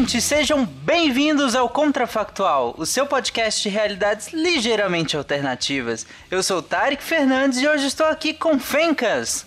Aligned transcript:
ouvintes, 0.00 0.24
sejam 0.24 0.64
bem-vindos 0.64 1.54
ao 1.54 1.68
Contrafactual, 1.68 2.74
o 2.78 2.86
seu 2.86 3.04
podcast 3.04 3.62
de 3.62 3.68
realidades 3.68 4.32
ligeiramente 4.32 5.14
alternativas. 5.14 6.06
Eu 6.30 6.42
sou 6.42 6.58
o 6.58 6.62
Tarek 6.62 7.02
Fernandes 7.02 7.60
e 7.60 7.68
hoje 7.68 7.86
estou 7.86 8.06
aqui 8.06 8.32
com 8.32 8.58
Fencas. 8.58 9.44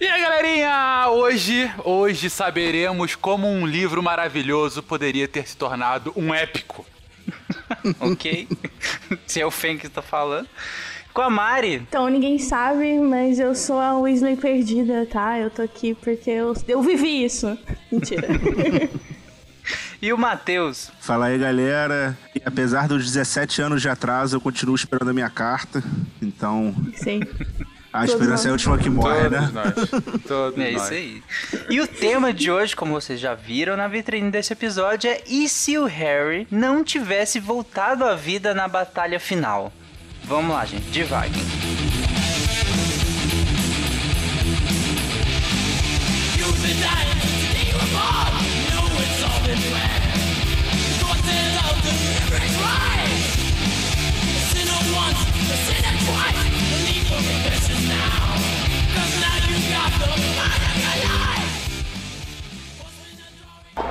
E 0.00 0.06
aí, 0.06 0.20
galerinha! 0.20 1.08
Hoje, 1.10 1.68
hoje 1.82 2.30
saberemos 2.30 3.16
como 3.16 3.48
um 3.48 3.66
livro 3.66 4.00
maravilhoso 4.00 4.80
poderia 4.80 5.26
ter 5.26 5.48
se 5.48 5.56
tornado 5.56 6.12
um 6.14 6.32
épico. 6.32 6.86
ok. 7.98 8.46
Se 9.26 9.40
é 9.40 9.46
o 9.46 9.50
Fencas 9.50 9.80
que 9.80 9.86
está 9.88 10.02
falando 10.02 10.48
com 11.12 11.22
a 11.22 11.30
Mari. 11.30 11.82
Então, 11.88 12.08
ninguém 12.08 12.38
sabe, 12.38 13.00
mas 13.00 13.40
eu 13.40 13.56
sou 13.56 13.80
a 13.80 13.98
Weasley 13.98 14.36
perdida, 14.36 15.04
tá? 15.06 15.36
Eu 15.36 15.50
tô 15.50 15.62
aqui 15.62 15.94
porque 15.94 16.30
eu, 16.30 16.54
eu 16.68 16.80
vivi 16.80 17.24
isso. 17.24 17.58
Mentira. 17.90 18.28
e 20.00 20.12
o 20.12 20.18
Matheus? 20.18 20.90
Fala 21.00 21.26
aí, 21.26 21.38
galera. 21.38 22.16
E 22.34 22.42
apesar 22.44 22.88
dos 22.88 23.04
17 23.04 23.62
anos 23.62 23.82
de 23.82 23.88
atraso, 23.88 24.36
eu 24.36 24.40
continuo 24.40 24.74
esperando 24.74 25.10
a 25.10 25.12
minha 25.12 25.30
carta. 25.30 25.82
Então. 26.20 26.74
Sim. 26.94 27.20
A 27.92 28.04
esperança 28.04 28.48
é 28.48 28.50
a 28.50 28.52
última 28.52 28.76
que 28.76 28.90
morre, 28.90 29.22
Todos 29.22 29.30
né? 29.30 29.50
Nós. 29.54 29.90
Todos 30.28 30.58
é 30.58 30.70
nós. 30.72 30.82
isso 30.82 30.92
aí. 30.92 31.22
E 31.70 31.80
o 31.80 31.86
tema 31.86 32.30
de 32.30 32.50
hoje, 32.50 32.76
como 32.76 32.92
vocês 32.92 33.18
já 33.18 33.34
viram 33.34 33.74
na 33.74 33.88
vitrine 33.88 34.30
desse 34.30 34.52
episódio, 34.52 35.08
é 35.08 35.22
e 35.26 35.48
se 35.48 35.78
o 35.78 35.86
Harry 35.86 36.46
não 36.50 36.84
tivesse 36.84 37.40
voltado 37.40 38.04
à 38.04 38.14
vida 38.14 38.52
na 38.52 38.68
batalha 38.68 39.18
final? 39.18 39.72
Vamos 40.24 40.54
lá, 40.54 40.66
gente, 40.66 40.90
devagar. 40.90 41.30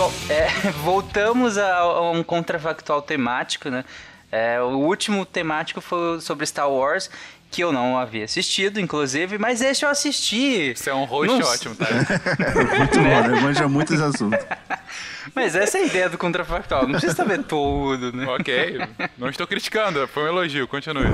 Bom, 0.00 0.10
é, 0.30 0.48
voltamos 0.82 1.58
a, 1.58 1.76
a, 1.76 2.10
um 2.10 2.22
contrafactual 2.22 3.02
temático, 3.02 3.68
né? 3.68 3.84
É, 4.32 4.58
o 4.58 4.78
último 4.78 5.26
temático 5.26 5.78
foi 5.82 6.22
sobre 6.22 6.46
Star 6.46 6.70
Wars, 6.70 7.10
que 7.50 7.62
eu 7.64 7.72
não 7.72 7.98
havia 7.98 8.24
assistido, 8.24 8.78
inclusive, 8.78 9.36
mas 9.38 9.60
esse 9.60 9.84
eu 9.84 9.88
assisti. 9.88 10.72
Você 10.76 10.90
é 10.90 10.94
um 10.94 11.04
host 11.04 11.26
Não- 11.38 11.46
ótimo, 11.48 11.74
tá? 11.74 11.86
Muito 12.78 12.98
bom, 12.98 13.28
né? 13.28 13.40
Manja 13.40 13.68
muitos 13.68 14.00
assuntos. 14.00 14.38
Mas 15.34 15.54
essa 15.54 15.78
é 15.78 15.82
a 15.82 15.86
ideia 15.86 16.08
do 16.08 16.18
contrafactual, 16.18 16.84
não 16.84 16.92
precisa 16.92 17.14
saber 17.14 17.44
tudo, 17.44 18.10
né? 18.12 18.26
ok. 18.26 18.80
Não 19.16 19.28
estou 19.28 19.46
criticando, 19.46 20.08
foi 20.08 20.24
um 20.24 20.28
elogio, 20.28 20.66
continue. 20.66 21.06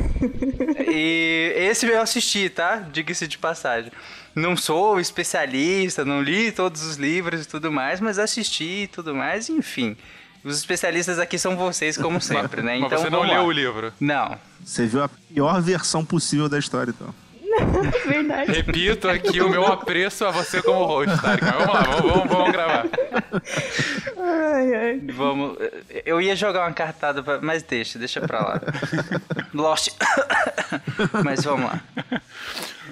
E 0.89 1.53
esse 1.57 1.87
eu 1.87 2.01
assisti, 2.01 2.49
tá? 2.49 2.77
Diga-se 2.91 3.27
de 3.27 3.37
passagem. 3.37 3.91
Não 4.35 4.57
sou 4.57 4.99
especialista, 5.01 6.05
não 6.05 6.23
li 6.23 6.51
todos 6.53 6.83
os 6.83 6.97
livros 6.97 7.43
e 7.45 7.49
tudo 7.49 7.71
mais, 7.71 8.01
mas 8.01 8.19
assisti 8.19 8.85
e 8.85 8.87
tudo 8.87 9.15
mais, 9.15 9.51
enfim. 9.51 9.97
Os 10.47 10.57
especialistas 10.59 11.19
aqui 11.19 11.39
são 11.39 11.57
vocês, 11.57 11.97
como 11.97 12.21
sempre, 12.23 12.63
né? 12.63 12.77
Mas 12.79 12.87
Então 12.87 12.99
você 12.99 13.11
não 13.11 13.23
leu 13.23 13.43
lá. 13.43 13.43
o 13.43 13.51
livro. 13.51 13.93
Não. 13.99 14.39
Você 14.65 14.87
viu 14.87 15.03
a 15.03 15.09
pior 15.09 15.61
versão 15.61 16.05
possível 16.05 16.49
da 16.49 16.59
história, 16.59 16.95
então. 16.97 17.13
Verdade. 18.07 18.53
Repito 18.53 19.09
aqui 19.09 19.41
o 19.41 19.49
meu 19.49 19.67
apreço 19.67 20.25
a 20.25 20.31
você 20.31 20.63
como 20.63 20.85
host, 20.85 21.21
Tarek. 21.21 21.45
Mas 21.45 21.55
vamos 21.55 21.75
lá, 21.75 21.83
vamos, 21.83 22.13
vamos, 22.13 22.29
vamos 22.29 22.53
gravar. 22.53 22.87
Ai, 24.19 24.75
ai. 24.75 25.01
Vamos. 25.13 25.57
Eu 26.05 26.21
ia 26.21 26.37
jogar 26.37 26.67
uma 26.67 26.73
cartada, 26.73 27.23
pra... 27.23 27.41
mas 27.41 27.63
deixa, 27.63 27.99
deixa 27.99 28.21
pra 28.21 28.41
lá. 28.41 28.61
Lost. 29.55 29.89
mas 31.25 31.45
vamos 31.45 31.71
lá. 31.71 31.81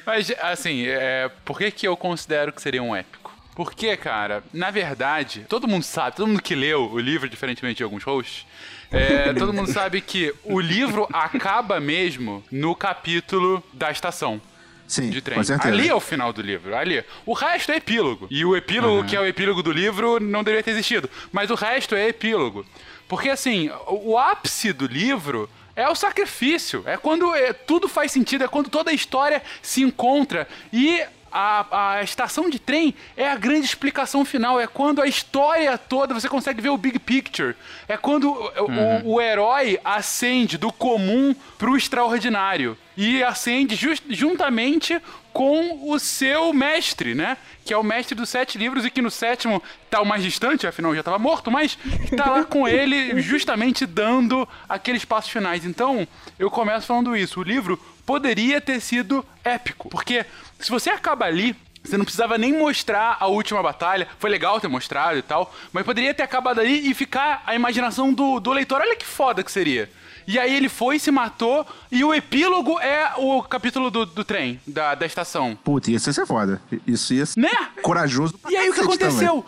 Mas, 0.06 0.32
assim, 0.40 0.86
é, 0.86 1.30
por 1.44 1.58
que, 1.58 1.70
que 1.70 1.86
eu 1.86 1.96
considero 1.96 2.50
que 2.52 2.62
seria 2.62 2.82
um 2.82 2.96
épico? 2.96 3.33
Porque, 3.54 3.96
cara, 3.96 4.42
na 4.52 4.70
verdade, 4.70 5.46
todo 5.48 5.68
mundo 5.68 5.84
sabe, 5.84 6.16
todo 6.16 6.26
mundo 6.26 6.42
que 6.42 6.54
leu 6.54 6.90
o 6.90 6.98
livro, 6.98 7.28
diferentemente 7.28 7.78
de 7.78 7.84
alguns 7.84 8.02
hosts, 8.02 8.46
é, 8.90 9.32
todo 9.34 9.52
mundo 9.52 9.72
sabe 9.72 10.00
que 10.00 10.34
o 10.42 10.60
livro 10.60 11.08
acaba 11.12 11.78
mesmo 11.78 12.42
no 12.50 12.74
capítulo 12.74 13.62
da 13.72 13.90
estação 13.90 14.40
Sim, 14.86 15.10
de 15.10 15.20
trem. 15.20 15.38
Ali 15.60 15.88
é 15.88 15.94
o 15.94 16.00
final 16.00 16.32
do 16.32 16.42
livro, 16.42 16.76
ali. 16.76 17.02
O 17.24 17.32
resto 17.32 17.72
é 17.72 17.76
epílogo. 17.76 18.26
E 18.30 18.44
o 18.44 18.56
epílogo, 18.56 19.04
que 19.04 19.16
é 19.16 19.20
o 19.20 19.26
epílogo 19.26 19.62
do 19.62 19.72
livro, 19.72 20.20
não 20.20 20.42
deveria 20.42 20.62
ter 20.62 20.72
existido. 20.72 21.08
Mas 21.32 21.50
o 21.50 21.54
resto 21.54 21.94
é 21.94 22.08
epílogo. 22.08 22.66
Porque, 23.08 23.30
assim, 23.30 23.70
o, 23.86 24.12
o 24.12 24.18
ápice 24.18 24.72
do 24.72 24.86
livro 24.86 25.48
é 25.76 25.88
o 25.88 25.94
sacrifício. 25.94 26.82
É 26.86 26.96
quando 26.96 27.34
é, 27.34 27.52
tudo 27.52 27.88
faz 27.88 28.12
sentido, 28.12 28.44
é 28.44 28.48
quando 28.48 28.68
toda 28.68 28.90
a 28.90 28.94
história 28.94 29.42
se 29.62 29.82
encontra. 29.82 30.46
E 30.72 31.02
a, 31.34 31.94
a 31.96 32.02
estação 32.04 32.48
de 32.48 32.60
trem 32.60 32.94
é 33.16 33.28
a 33.28 33.34
grande 33.36 33.66
explicação 33.66 34.24
final. 34.24 34.60
É 34.60 34.66
quando 34.68 35.02
a 35.02 35.06
história 35.08 35.76
toda 35.76 36.14
você 36.14 36.28
consegue 36.28 36.62
ver 36.62 36.68
o 36.70 36.78
big 36.78 36.98
picture. 37.00 37.56
É 37.88 37.96
quando 37.96 38.30
o- 38.30 39.04
o, 39.04 39.14
o 39.14 39.20
herói 39.20 39.78
ascende 39.84 40.56
do 40.56 40.72
comum 40.72 41.34
pro 41.58 41.76
extraordinário. 41.76 42.78
E 42.96 43.24
ascende 43.24 43.74
jus- 43.74 44.00
juntamente 44.08 45.02
com 45.32 45.90
o 45.90 45.98
seu 45.98 46.52
mestre, 46.52 47.12
né? 47.12 47.36
Que 47.64 47.74
é 47.74 47.76
o 47.76 47.82
mestre 47.82 48.14
dos 48.14 48.28
sete 48.28 48.56
livros 48.56 48.84
e 48.84 48.90
que 48.90 49.02
no 49.02 49.10
sétimo 49.10 49.60
tá 49.90 50.00
o 50.00 50.06
mais 50.06 50.22
distante, 50.22 50.64
afinal 50.64 50.94
já 50.94 51.02
tava 51.02 51.18
morto, 51.18 51.50
mas 51.50 51.76
tá 52.16 52.30
lá 52.30 52.44
com 52.44 52.68
ele 52.68 53.20
justamente 53.20 53.84
dando 53.84 54.48
aqueles 54.68 55.04
passos 55.04 55.32
finais. 55.32 55.64
Então, 55.64 56.06
eu 56.38 56.48
começo 56.48 56.86
falando 56.86 57.16
isso. 57.16 57.40
O 57.40 57.42
livro 57.42 57.76
poderia 58.06 58.60
ter 58.60 58.78
sido 58.80 59.26
épico, 59.42 59.88
porque 59.88 60.24
se 60.58 60.70
você 60.70 60.90
acaba 60.90 61.24
ali, 61.26 61.56
você 61.82 61.96
não 61.98 62.04
precisava 62.04 62.38
nem 62.38 62.52
mostrar 62.56 63.16
a 63.20 63.26
última 63.26 63.62
batalha. 63.62 64.08
Foi 64.18 64.30
legal 64.30 64.58
ter 64.60 64.68
mostrado 64.68 65.18
e 65.18 65.22
tal, 65.22 65.54
mas 65.72 65.84
poderia 65.84 66.14
ter 66.14 66.22
acabado 66.22 66.60
ali 66.60 66.90
e 66.90 66.94
ficar 66.94 67.42
a 67.46 67.54
imaginação 67.54 68.12
do, 68.12 68.40
do 68.40 68.52
leitor. 68.52 68.80
Olha 68.80 68.96
que 68.96 69.04
foda 69.04 69.42
que 69.44 69.52
seria. 69.52 69.90
E 70.26 70.38
aí 70.38 70.56
ele 70.56 70.70
foi, 70.70 70.98
se 70.98 71.10
matou, 71.10 71.66
e 71.92 72.02
o 72.02 72.14
epílogo 72.14 72.80
é 72.80 73.12
o 73.18 73.42
capítulo 73.42 73.90
do, 73.90 74.06
do 74.06 74.24
trem, 74.24 74.58
da, 74.66 74.94
da 74.94 75.04
estação. 75.04 75.54
Puta, 75.62 75.90
ia 75.90 75.98
ser 75.98 76.14
foda. 76.26 76.62
Isso 76.86 77.12
ia 77.12 77.26
ser 77.26 77.38
Né? 77.38 77.50
corajoso 77.82 78.38
pra 78.38 78.50
E 78.50 78.56
aí 78.56 78.70
o 78.70 78.72
que 78.72 78.80
cacete 78.80 78.98
também. 78.98 79.44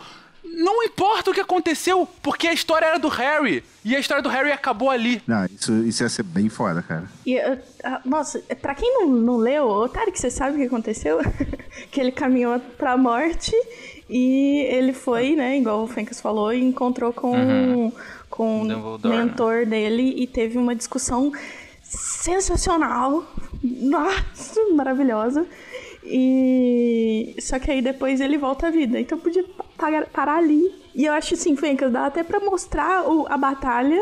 Não 0.59 0.83
importa 0.83 1.29
o 1.29 1.33
que 1.33 1.39
aconteceu, 1.39 2.07
porque 2.23 2.47
a 2.47 2.53
história 2.53 2.87
era 2.87 2.97
do 2.97 3.07
Harry. 3.09 3.63
E 3.85 3.95
a 3.95 3.99
história 3.99 4.23
do 4.23 4.29
Harry 4.29 4.51
acabou 4.51 4.89
ali. 4.89 5.21
Não, 5.27 5.45
isso, 5.45 5.71
isso 5.83 6.01
ia 6.03 6.09
ser 6.09 6.23
bem 6.23 6.49
foda, 6.49 6.81
cara. 6.81 7.05
E, 7.25 7.33
eu- 7.35 7.59
ah, 7.83 8.01
nossa, 8.03 8.39
pra 8.61 8.73
quem 8.73 8.91
não, 8.95 9.07
não 9.07 9.37
leu, 9.37 9.67
ô 9.67 9.87
Tarek, 9.87 10.19
você 10.19 10.31
sabe 10.31 10.55
o 10.55 10.59
que 10.59 10.65
aconteceu? 10.65 11.19
que 11.91 11.99
ele 12.01 12.11
caminhou 12.11 12.59
pra 12.77 12.97
morte 12.97 13.51
e 14.09 14.65
ele 14.69 14.93
foi, 14.93 15.35
né, 15.35 15.57
igual 15.57 15.83
o 15.83 15.87
Fencas 15.87 16.19
falou, 16.19 16.51
e 16.51 16.59
encontrou 16.63 17.13
com, 17.13 17.91
com 18.29 18.61
o 18.63 18.67
Dumbledore, 18.67 19.15
mentor 19.17 19.65
dele 19.65 20.15
e 20.17 20.25
teve 20.25 20.57
uma 20.57 20.75
discussão 20.75 21.31
sensacional. 21.83 23.23
Nossa, 23.63 24.59
maravilhosa. 24.75 25.45
E 26.09 27.35
só 27.39 27.59
que 27.59 27.71
aí 27.71 27.81
depois 27.81 28.19
ele 28.21 28.37
volta 28.37 28.67
à 28.67 28.71
vida. 28.71 28.99
Então 28.99 29.17
podia 29.17 29.43
pagar- 29.77 30.07
parar 30.07 30.37
ali. 30.37 30.61
E 30.95 31.05
eu 31.05 31.13
acho 31.13 31.33
assim, 31.35 31.55
Fencas, 31.55 31.91
dá 31.91 32.05
até 32.07 32.23
pra 32.23 32.39
mostrar 32.39 33.07
o- 33.09 33.25
a 33.29 33.37
batalha 33.37 34.01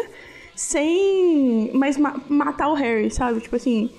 sem. 0.55 1.71
Mas 1.73 1.97
ma- 1.97 2.19
matar 2.29 2.69
o 2.69 2.73
Harry, 2.73 3.11
sabe? 3.11 3.41
Tipo 3.41 3.55
assim. 3.55 3.89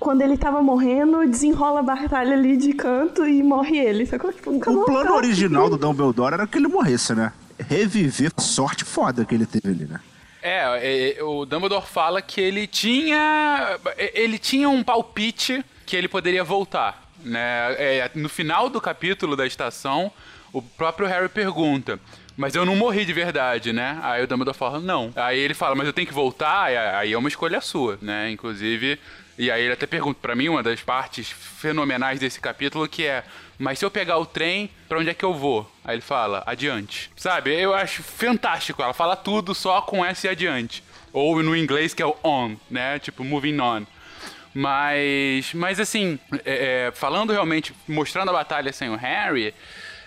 Quando 0.00 0.22
ele 0.22 0.36
tava 0.36 0.60
morrendo, 0.60 1.24
desenrola 1.24 1.78
a 1.78 1.82
batalha 1.82 2.32
ali 2.34 2.56
de 2.56 2.72
canto 2.72 3.24
e 3.28 3.42
morre 3.44 3.78
ele. 3.78 4.04
Sacou? 4.04 4.32
Tipo, 4.32 4.50
o 4.50 4.84
plano 4.84 5.14
original 5.14 5.70
do 5.70 5.78
Dumbledore 5.78 6.34
era 6.34 6.46
que 6.48 6.58
ele 6.58 6.66
morresse, 6.66 7.14
né? 7.14 7.32
Reviver 7.68 8.32
a 8.36 8.40
sorte 8.40 8.84
foda 8.84 9.24
que 9.24 9.32
ele 9.34 9.46
teve 9.46 9.68
ali, 9.68 9.84
né? 9.86 10.00
É, 10.42 11.14
é, 11.16 11.22
o 11.22 11.46
Dumbledore 11.46 11.86
fala 11.86 12.20
que 12.20 12.40
ele 12.40 12.66
tinha. 12.66 13.78
Ele 13.96 14.36
tinha 14.36 14.68
um 14.68 14.82
palpite 14.82 15.64
que 15.86 15.94
ele 15.94 16.08
poderia 16.08 16.42
voltar. 16.42 17.03
Né? 17.24 17.74
É, 17.78 18.10
no 18.14 18.28
final 18.28 18.68
do 18.68 18.80
capítulo 18.80 19.34
da 19.34 19.46
estação, 19.46 20.12
o 20.52 20.62
próprio 20.62 21.06
Harry 21.08 21.28
pergunta. 21.28 21.98
Mas 22.36 22.54
eu 22.54 22.64
não 22.64 22.74
morri 22.74 23.04
de 23.04 23.12
verdade, 23.12 23.72
né? 23.72 23.98
Aí 24.02 24.22
o 24.22 24.26
Dumbledore 24.26 24.56
fala, 24.56 24.80
não. 24.80 25.12
Aí 25.14 25.38
ele 25.38 25.54
fala, 25.54 25.74
mas 25.76 25.86
eu 25.86 25.92
tenho 25.92 26.06
que 26.06 26.12
voltar? 26.12 26.64
Aí 26.64 27.12
é 27.12 27.18
uma 27.18 27.28
escolha 27.28 27.60
sua, 27.60 27.96
né? 28.02 28.30
Inclusive, 28.30 28.98
e 29.36 29.50
aí 29.50 29.62
ele 29.62 29.72
até 29.72 29.86
pergunta 29.86 30.18
para 30.22 30.34
mim 30.34 30.48
uma 30.48 30.62
das 30.62 30.80
partes 30.80 31.28
fenomenais 31.30 32.20
desse 32.20 32.40
capítulo 32.40 32.88
que 32.88 33.04
é: 33.04 33.24
"Mas 33.58 33.78
se 33.78 33.84
eu 33.84 33.90
pegar 33.90 34.18
o 34.18 34.26
trem, 34.26 34.70
para 34.88 34.98
onde 34.98 35.10
é 35.10 35.14
que 35.14 35.24
eu 35.24 35.34
vou?" 35.34 35.70
Aí 35.84 35.96
ele 35.96 36.02
fala: 36.02 36.42
"Adiante". 36.46 37.10
Sabe? 37.16 37.52
Eu 37.52 37.74
acho 37.74 38.02
fantástico. 38.02 38.82
Ela 38.82 38.92
fala 38.92 39.16
tudo 39.16 39.54
só 39.54 39.80
com 39.82 40.04
S 40.04 40.28
adiante. 40.28 40.84
Ou 41.12 41.42
no 41.42 41.56
inglês 41.56 41.94
que 41.94 42.02
é 42.02 42.06
o 42.06 42.16
on, 42.22 42.56
né? 42.70 42.98
Tipo 43.00 43.24
moving 43.24 43.60
on. 43.60 43.84
Mas, 44.54 45.52
mas 45.52 45.80
assim, 45.80 46.18
é, 46.44 46.86
é 46.88 46.92
falando 46.92 47.32
realmente, 47.32 47.74
mostrando 47.88 48.30
a 48.30 48.32
batalha 48.32 48.72
sem 48.72 48.88
o 48.88 48.96
Harry, 48.96 49.52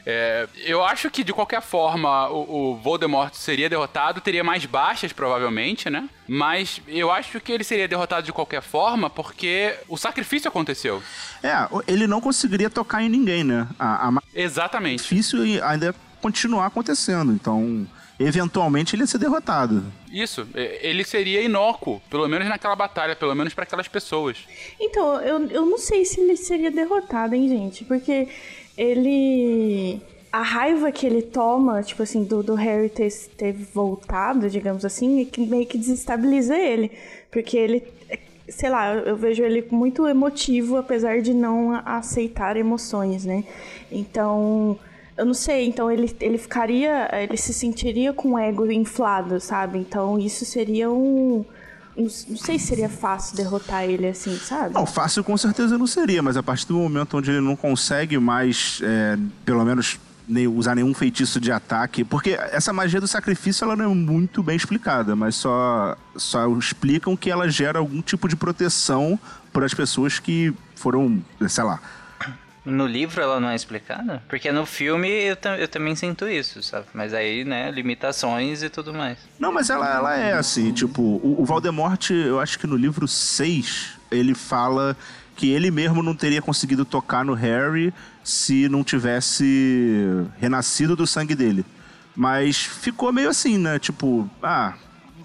é, 0.09 0.47
eu 0.63 0.85
acho 0.85 1.11
que 1.11 1.21
de 1.21 1.33
qualquer 1.33 1.61
forma 1.61 2.29
o, 2.29 2.71
o, 2.71 2.77
Voldemort 2.77 3.33
seria 3.33 3.69
derrotado, 3.69 4.21
teria 4.21 4.41
mais 4.41 4.65
baixas 4.65 5.11
provavelmente, 5.11 5.89
né? 5.89 6.07
Mas 6.25 6.81
eu 6.87 7.11
acho 7.11 7.41
que 7.41 7.51
ele 7.51 7.65
seria 7.65 7.89
derrotado 7.89 8.25
de 8.25 8.31
qualquer 8.31 8.61
forma 8.61 9.09
porque 9.09 9.75
o 9.89 9.97
sacrifício 9.97 10.47
aconteceu. 10.47 11.03
É, 11.43 11.53
ele 11.85 12.07
não 12.07 12.21
conseguiria 12.21 12.69
tocar 12.69 13.03
em 13.03 13.09
ninguém, 13.09 13.43
né? 13.43 13.67
A, 13.77 14.07
a... 14.07 14.21
Exatamente. 14.33 15.03
Difícil 15.03 15.41
ainda 15.61 15.93
continuar 16.21 16.67
acontecendo, 16.67 17.33
então 17.33 17.85
eventualmente 18.19 18.95
ele 18.95 19.03
ia 19.03 19.07
ser 19.07 19.17
derrotado. 19.17 19.83
Isso, 20.11 20.47
ele 20.55 21.03
seria 21.03 21.41
inócuo, 21.41 22.01
pelo 22.09 22.27
menos 22.27 22.47
naquela 22.47 22.75
batalha, 22.75 23.15
pelo 23.15 23.35
menos 23.35 23.53
para 23.53 23.63
aquelas 23.63 23.87
pessoas. 23.87 24.37
Então, 24.79 25.21
eu, 25.21 25.47
eu 25.49 25.65
não 25.65 25.77
sei 25.77 26.05
se 26.05 26.19
ele 26.19 26.35
seria 26.35 26.71
derrotado, 26.71 27.35
hein, 27.35 27.47
gente? 27.47 27.83
Porque 27.85 28.27
ele. 28.77 30.01
A 30.31 30.41
raiva 30.41 30.91
que 30.91 31.05
ele 31.05 31.21
toma, 31.21 31.81
tipo 31.81 32.03
assim, 32.03 32.23
do, 32.23 32.43
do 32.43 32.53
Harry 32.53 32.89
ter, 32.89 33.09
ter 33.37 33.53
voltado, 33.53 34.49
digamos 34.49 34.83
assim, 34.83 35.21
é 35.21 35.25
que 35.25 35.45
meio 35.45 35.65
que 35.65 35.77
desestabiliza 35.77 36.55
ele. 36.57 36.91
Porque 37.31 37.57
ele. 37.57 37.83
Sei 38.49 38.69
lá, 38.69 38.93
eu 38.93 39.15
vejo 39.17 39.43
ele 39.43 39.65
muito 39.71 40.07
emotivo, 40.07 40.77
apesar 40.77 41.21
de 41.21 41.33
não 41.33 41.81
aceitar 41.85 42.55
emoções, 42.57 43.25
né? 43.25 43.43
Então. 43.91 44.79
Eu 45.17 45.25
não 45.25 45.33
sei, 45.33 45.65
então 45.65 45.91
ele, 45.91 46.15
ele 46.19 46.37
ficaria. 46.37 47.09
Ele 47.11 47.37
se 47.37 47.53
sentiria 47.53 48.13
com 48.13 48.33
o 48.33 48.39
ego 48.39 48.71
inflado, 48.71 49.39
sabe? 49.39 49.79
Então 49.79 50.19
isso 50.19 50.45
seria 50.45 50.91
um 50.91 51.43
não, 51.97 52.09
sei 52.09 52.59
se 52.59 52.67
seria 52.67 52.87
fácil 52.87 53.35
derrotar 53.35 53.83
ele 53.83 54.07
assim, 54.07 54.37
sabe? 54.37 54.75
Não, 54.75 54.85
fácil 54.85 55.23
com 55.23 55.35
certeza 55.35 55.77
não 55.77 55.87
seria, 55.87 56.21
mas 56.21 56.37
a 56.37 56.43
partir 56.43 56.67
do 56.67 56.75
momento 56.75 57.17
onde 57.17 57.31
ele 57.31 57.41
não 57.41 57.55
consegue 57.55 58.19
mais, 58.19 58.79
é, 58.83 59.17
pelo 59.43 59.65
menos 59.65 59.99
nem, 60.27 60.47
usar 60.47 60.75
nenhum 60.75 60.93
feitiço 60.93 61.39
de 61.39 61.51
ataque, 61.51 62.03
porque 62.03 62.37
essa 62.51 62.71
magia 62.71 63.01
do 63.01 63.07
sacrifício 63.07 63.65
ela 63.65 63.75
não 63.75 63.85
é 63.85 63.87
muito 63.87 64.43
bem 64.43 64.55
explicada, 64.55 65.15
mas 65.15 65.35
só, 65.35 65.97
só 66.15 66.47
explicam 66.57 67.17
que 67.17 67.31
ela 67.31 67.49
gera 67.49 67.79
algum 67.79 68.01
tipo 68.01 68.27
de 68.27 68.35
proteção 68.35 69.19
para 69.51 69.65
as 69.65 69.73
pessoas 69.73 70.19
que 70.19 70.53
foram, 70.75 71.19
sei 71.47 71.63
lá, 71.63 71.79
no 72.67 72.85
livro 72.85 73.21
ela 73.21 73.39
não 73.39 73.49
é 73.49 73.55
explicada? 73.55 74.21
Porque 74.27 74.51
no 74.51 74.65
filme 74.65 75.07
eu, 75.09 75.37
eu 75.57 75.67
também 75.67 75.95
sinto 75.95 76.27
isso, 76.27 76.61
sabe? 76.61 76.85
Mas 76.93 77.13
aí, 77.13 77.43
né, 77.43 77.71
limitações 77.71 78.61
e 78.61 78.69
tudo 78.69 78.93
mais. 78.93 79.17
Não, 79.39 79.51
mas 79.51 79.69
ela, 79.69 79.89
ela 79.89 80.15
é 80.15 80.33
assim, 80.33 80.71
tipo, 80.71 81.01
o, 81.01 81.41
o 81.41 81.45
Voldemort, 81.45 82.09
eu 82.11 82.39
acho 82.39 82.59
que 82.59 82.67
no 82.67 82.75
livro 82.75 83.07
6, 83.07 83.97
ele 84.11 84.35
fala 84.35 84.95
que 85.35 85.49
ele 85.49 85.71
mesmo 85.71 86.03
não 86.03 86.15
teria 86.15 86.41
conseguido 86.41 86.83
tocar 86.83 87.23
no 87.23 87.33
Harry 87.33 87.93
se 88.23 88.67
não 88.67 88.83
tivesse 88.83 90.25
renascido 90.39 90.95
do 90.95 91.07
sangue 91.07 91.35
dele. 91.35 91.65
Mas 92.15 92.57
ficou 92.57 93.13
meio 93.13 93.29
assim, 93.29 93.57
né? 93.57 93.77
Tipo, 93.77 94.29
ah, 94.41 94.73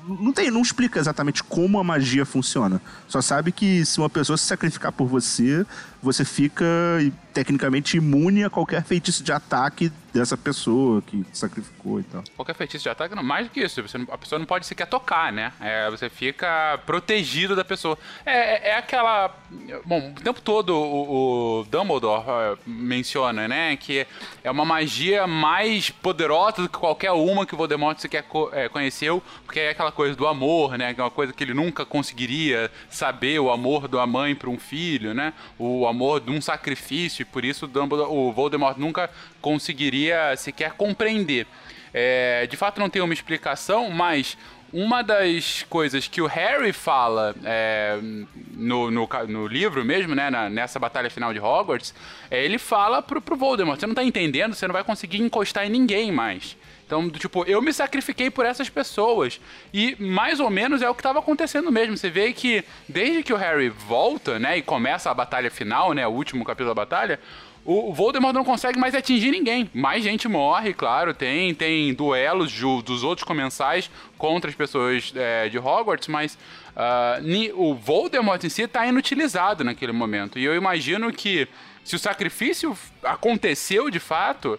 não 0.07 0.33
tem, 0.33 0.51
não 0.51 0.61
explica 0.61 0.99
exatamente 0.99 1.43
como 1.43 1.79
a 1.79 1.85
magia 1.85 2.27
funciona. 2.27 2.81
Só 3.09 3.23
sabe 3.23 3.53
que 3.53 3.85
se 3.87 3.99
uma 3.99 4.11
pessoa 4.11 4.37
se 4.37 4.45
sacrificar 4.45 4.93
por 4.93 5.07
você, 5.07 5.65
você 6.03 6.25
fica 6.25 6.65
tecnicamente 7.33 7.97
imune 7.97 8.45
a 8.45 8.51
qualquer 8.51 8.83
feitiço 8.85 9.23
de 9.23 9.33
ataque 9.33 9.91
dessa 10.13 10.37
pessoa 10.37 11.01
que 11.01 11.25
sacrificou 11.33 11.99
e 11.99 12.03
tal. 12.03 12.23
Qualquer 12.37 12.55
feitiço 12.55 12.83
de 12.83 12.91
ataque, 12.91 13.15
não, 13.15 13.23
mais 13.23 13.47
do 13.47 13.51
que 13.51 13.61
isso. 13.61 13.81
Você, 13.83 13.97
a 14.11 14.19
pessoa 14.19 14.39
não 14.39 14.45
pode 14.45 14.67
sequer 14.67 14.87
tocar, 14.87 15.33
né? 15.33 15.53
É, 15.59 15.91
você 15.91 16.11
fica 16.11 16.79
protegido 16.85 17.57
da 17.57 17.65
pessoa. 17.65 17.99
É, 18.27 18.33
é, 18.33 18.69
é 18.71 18.77
aquela. 18.77 19.35
Bom, 19.85 20.11
o 20.11 20.23
tempo 20.23 20.41
todo 20.41 20.77
o, 20.77 21.61
o 21.61 21.65
Dumbledore 21.65 22.23
uh, 22.23 22.59
menciona, 22.67 23.49
né? 23.49 23.77
Que 23.77 24.07
é 24.45 24.51
uma 24.51 24.65
magia 24.65 25.27
mais 25.27 25.89
poderosa 25.89 26.63
do 26.63 26.69
que 26.69 26.79
qualquer 26.79 27.13
uma 27.13 27.47
que 27.47 27.55
o 27.55 27.57
Voldemort 27.57 27.99
sequer 27.99 28.25
co 28.25 28.51
é, 28.53 28.69
conheceu, 28.69 29.23
porque 29.47 29.61
é 29.61 29.71
aquela 29.71 29.93
coisa 29.93 30.15
do 30.15 30.27
amor, 30.27 30.77
né? 30.77 30.95
É 30.97 31.03
uma 31.03 31.11
coisa 31.11 31.33
que 31.33 31.43
ele 31.43 31.55
nunca 31.55 31.87
conseguiria 31.87 32.71
saber, 32.91 33.39
o 33.39 33.51
amor 33.51 33.89
da 33.89 34.07
mãe 34.07 34.35
para 34.35 34.51
um 34.51 34.59
filho, 34.59 35.15
né? 35.15 35.33
O 35.59 35.87
amor 35.93 36.21
de 36.21 36.31
um 36.31 36.41
sacrifício, 36.41 37.23
e 37.23 37.25
por 37.25 37.45
isso 37.45 37.71
o, 37.73 38.29
o 38.29 38.33
Voldemort 38.33 38.77
nunca 38.77 39.09
conseguiria 39.41 40.37
sequer 40.37 40.73
compreender. 40.73 41.47
É, 41.95 42.47
de 42.47 42.57
fato, 42.57 42.81
não 42.81 42.91
tem 42.91 43.01
uma 43.01 43.15
explicação, 43.15 43.91
mas 43.91 44.37
uma 44.73 45.03
das 45.03 45.65
coisas 45.69 46.09
que 46.09 46.23
o 46.23 46.27
Harry 46.27 46.73
fala 46.73 47.35
é, 47.45 47.99
no, 48.53 48.91
no, 48.91 49.09
no, 49.29 49.47
livro 49.47 49.85
mesmo, 49.85 50.15
né, 50.15 50.31
na, 50.31 50.49
nessa 50.49 50.79
batalha 50.79 51.11
final 51.11 51.33
de 51.33 51.39
Hogwarts, 51.39 51.95
é, 52.31 52.43
ele 52.43 52.57
fala 52.59 53.03
pro, 53.03 53.21
pro 53.21 53.37
Voldemort, 53.37 53.79
você 53.79 53.87
não 53.87 53.95
tá 53.95 54.03
entendendo, 54.03 54.55
você 54.55 54.67
não 54.67 54.73
vai 54.73 54.83
conseguir 54.83 55.21
encostar 55.21 55.67
em 55.67 55.71
ninguém 55.71 56.11
mais. 56.11 56.57
Então, 56.93 57.09
tipo, 57.09 57.43
eu 57.45 57.63
me 57.63 57.73
sacrifiquei 57.73 58.31
por 58.31 58.45
essas 58.45 58.69
pessoas. 58.69 59.41
E 59.73 59.97
mais 59.99 60.41
ou 60.41 60.51
menos 60.51 60.83
é 60.83 60.91
o 60.91 60.95
que 60.95 61.01
estava 61.01 61.21
acontecendo 61.21 61.73
mesmo. 61.73 61.97
Você 61.97 62.11
vê 62.11 62.35
que 62.35 62.63
desde 62.87 63.23
que 63.23 63.33
o 63.33 63.37
Harry 63.37 63.71
volta, 63.71 64.39
né, 64.39 64.59
e 64.59 64.63
começa 64.63 65.11
a 65.11 65.15
batalha 65.15 65.51
final, 65.51 65.95
né, 65.95 66.07
o 66.07 66.11
último 66.11 66.45
capítulo 66.45 66.69
da 66.69 66.75
batalha, 66.75 67.19
o 67.65 67.95
Voldemort 67.95 68.35
não 68.35 68.45
consegue 68.45 68.79
mais 68.79 68.95
atingir 68.95 69.31
ninguém. 69.31 69.71
Mais 69.73 70.05
gente 70.05 70.29
morre, 70.29 70.75
claro, 70.75 71.15
tem 71.15 71.55
tem 71.55 71.95
duelos 71.95 72.53
dos 72.83 73.03
outros 73.03 73.25
comensais 73.25 73.91
contra 74.19 74.51
as 74.51 74.57
pessoas 74.57 75.15
é, 75.17 75.49
de 75.49 75.59
Hogwarts, 75.59 76.09
mas 76.09 76.37
uh, 76.77 77.55
o 77.55 77.75
Voldemort 77.75 78.45
em 78.45 78.51
si 78.51 78.63
está 78.63 78.87
inutilizado 78.87 79.65
naquele 79.65 79.93
momento. 79.93 80.39
E 80.39 80.45
eu 80.45 80.55
imagino 80.55 81.11
que 81.11 81.49
se 81.85 81.97
o 81.97 81.99
sacrifício 81.99 82.77
aconteceu 83.03 83.89
de 83.89 84.01
fato, 84.01 84.59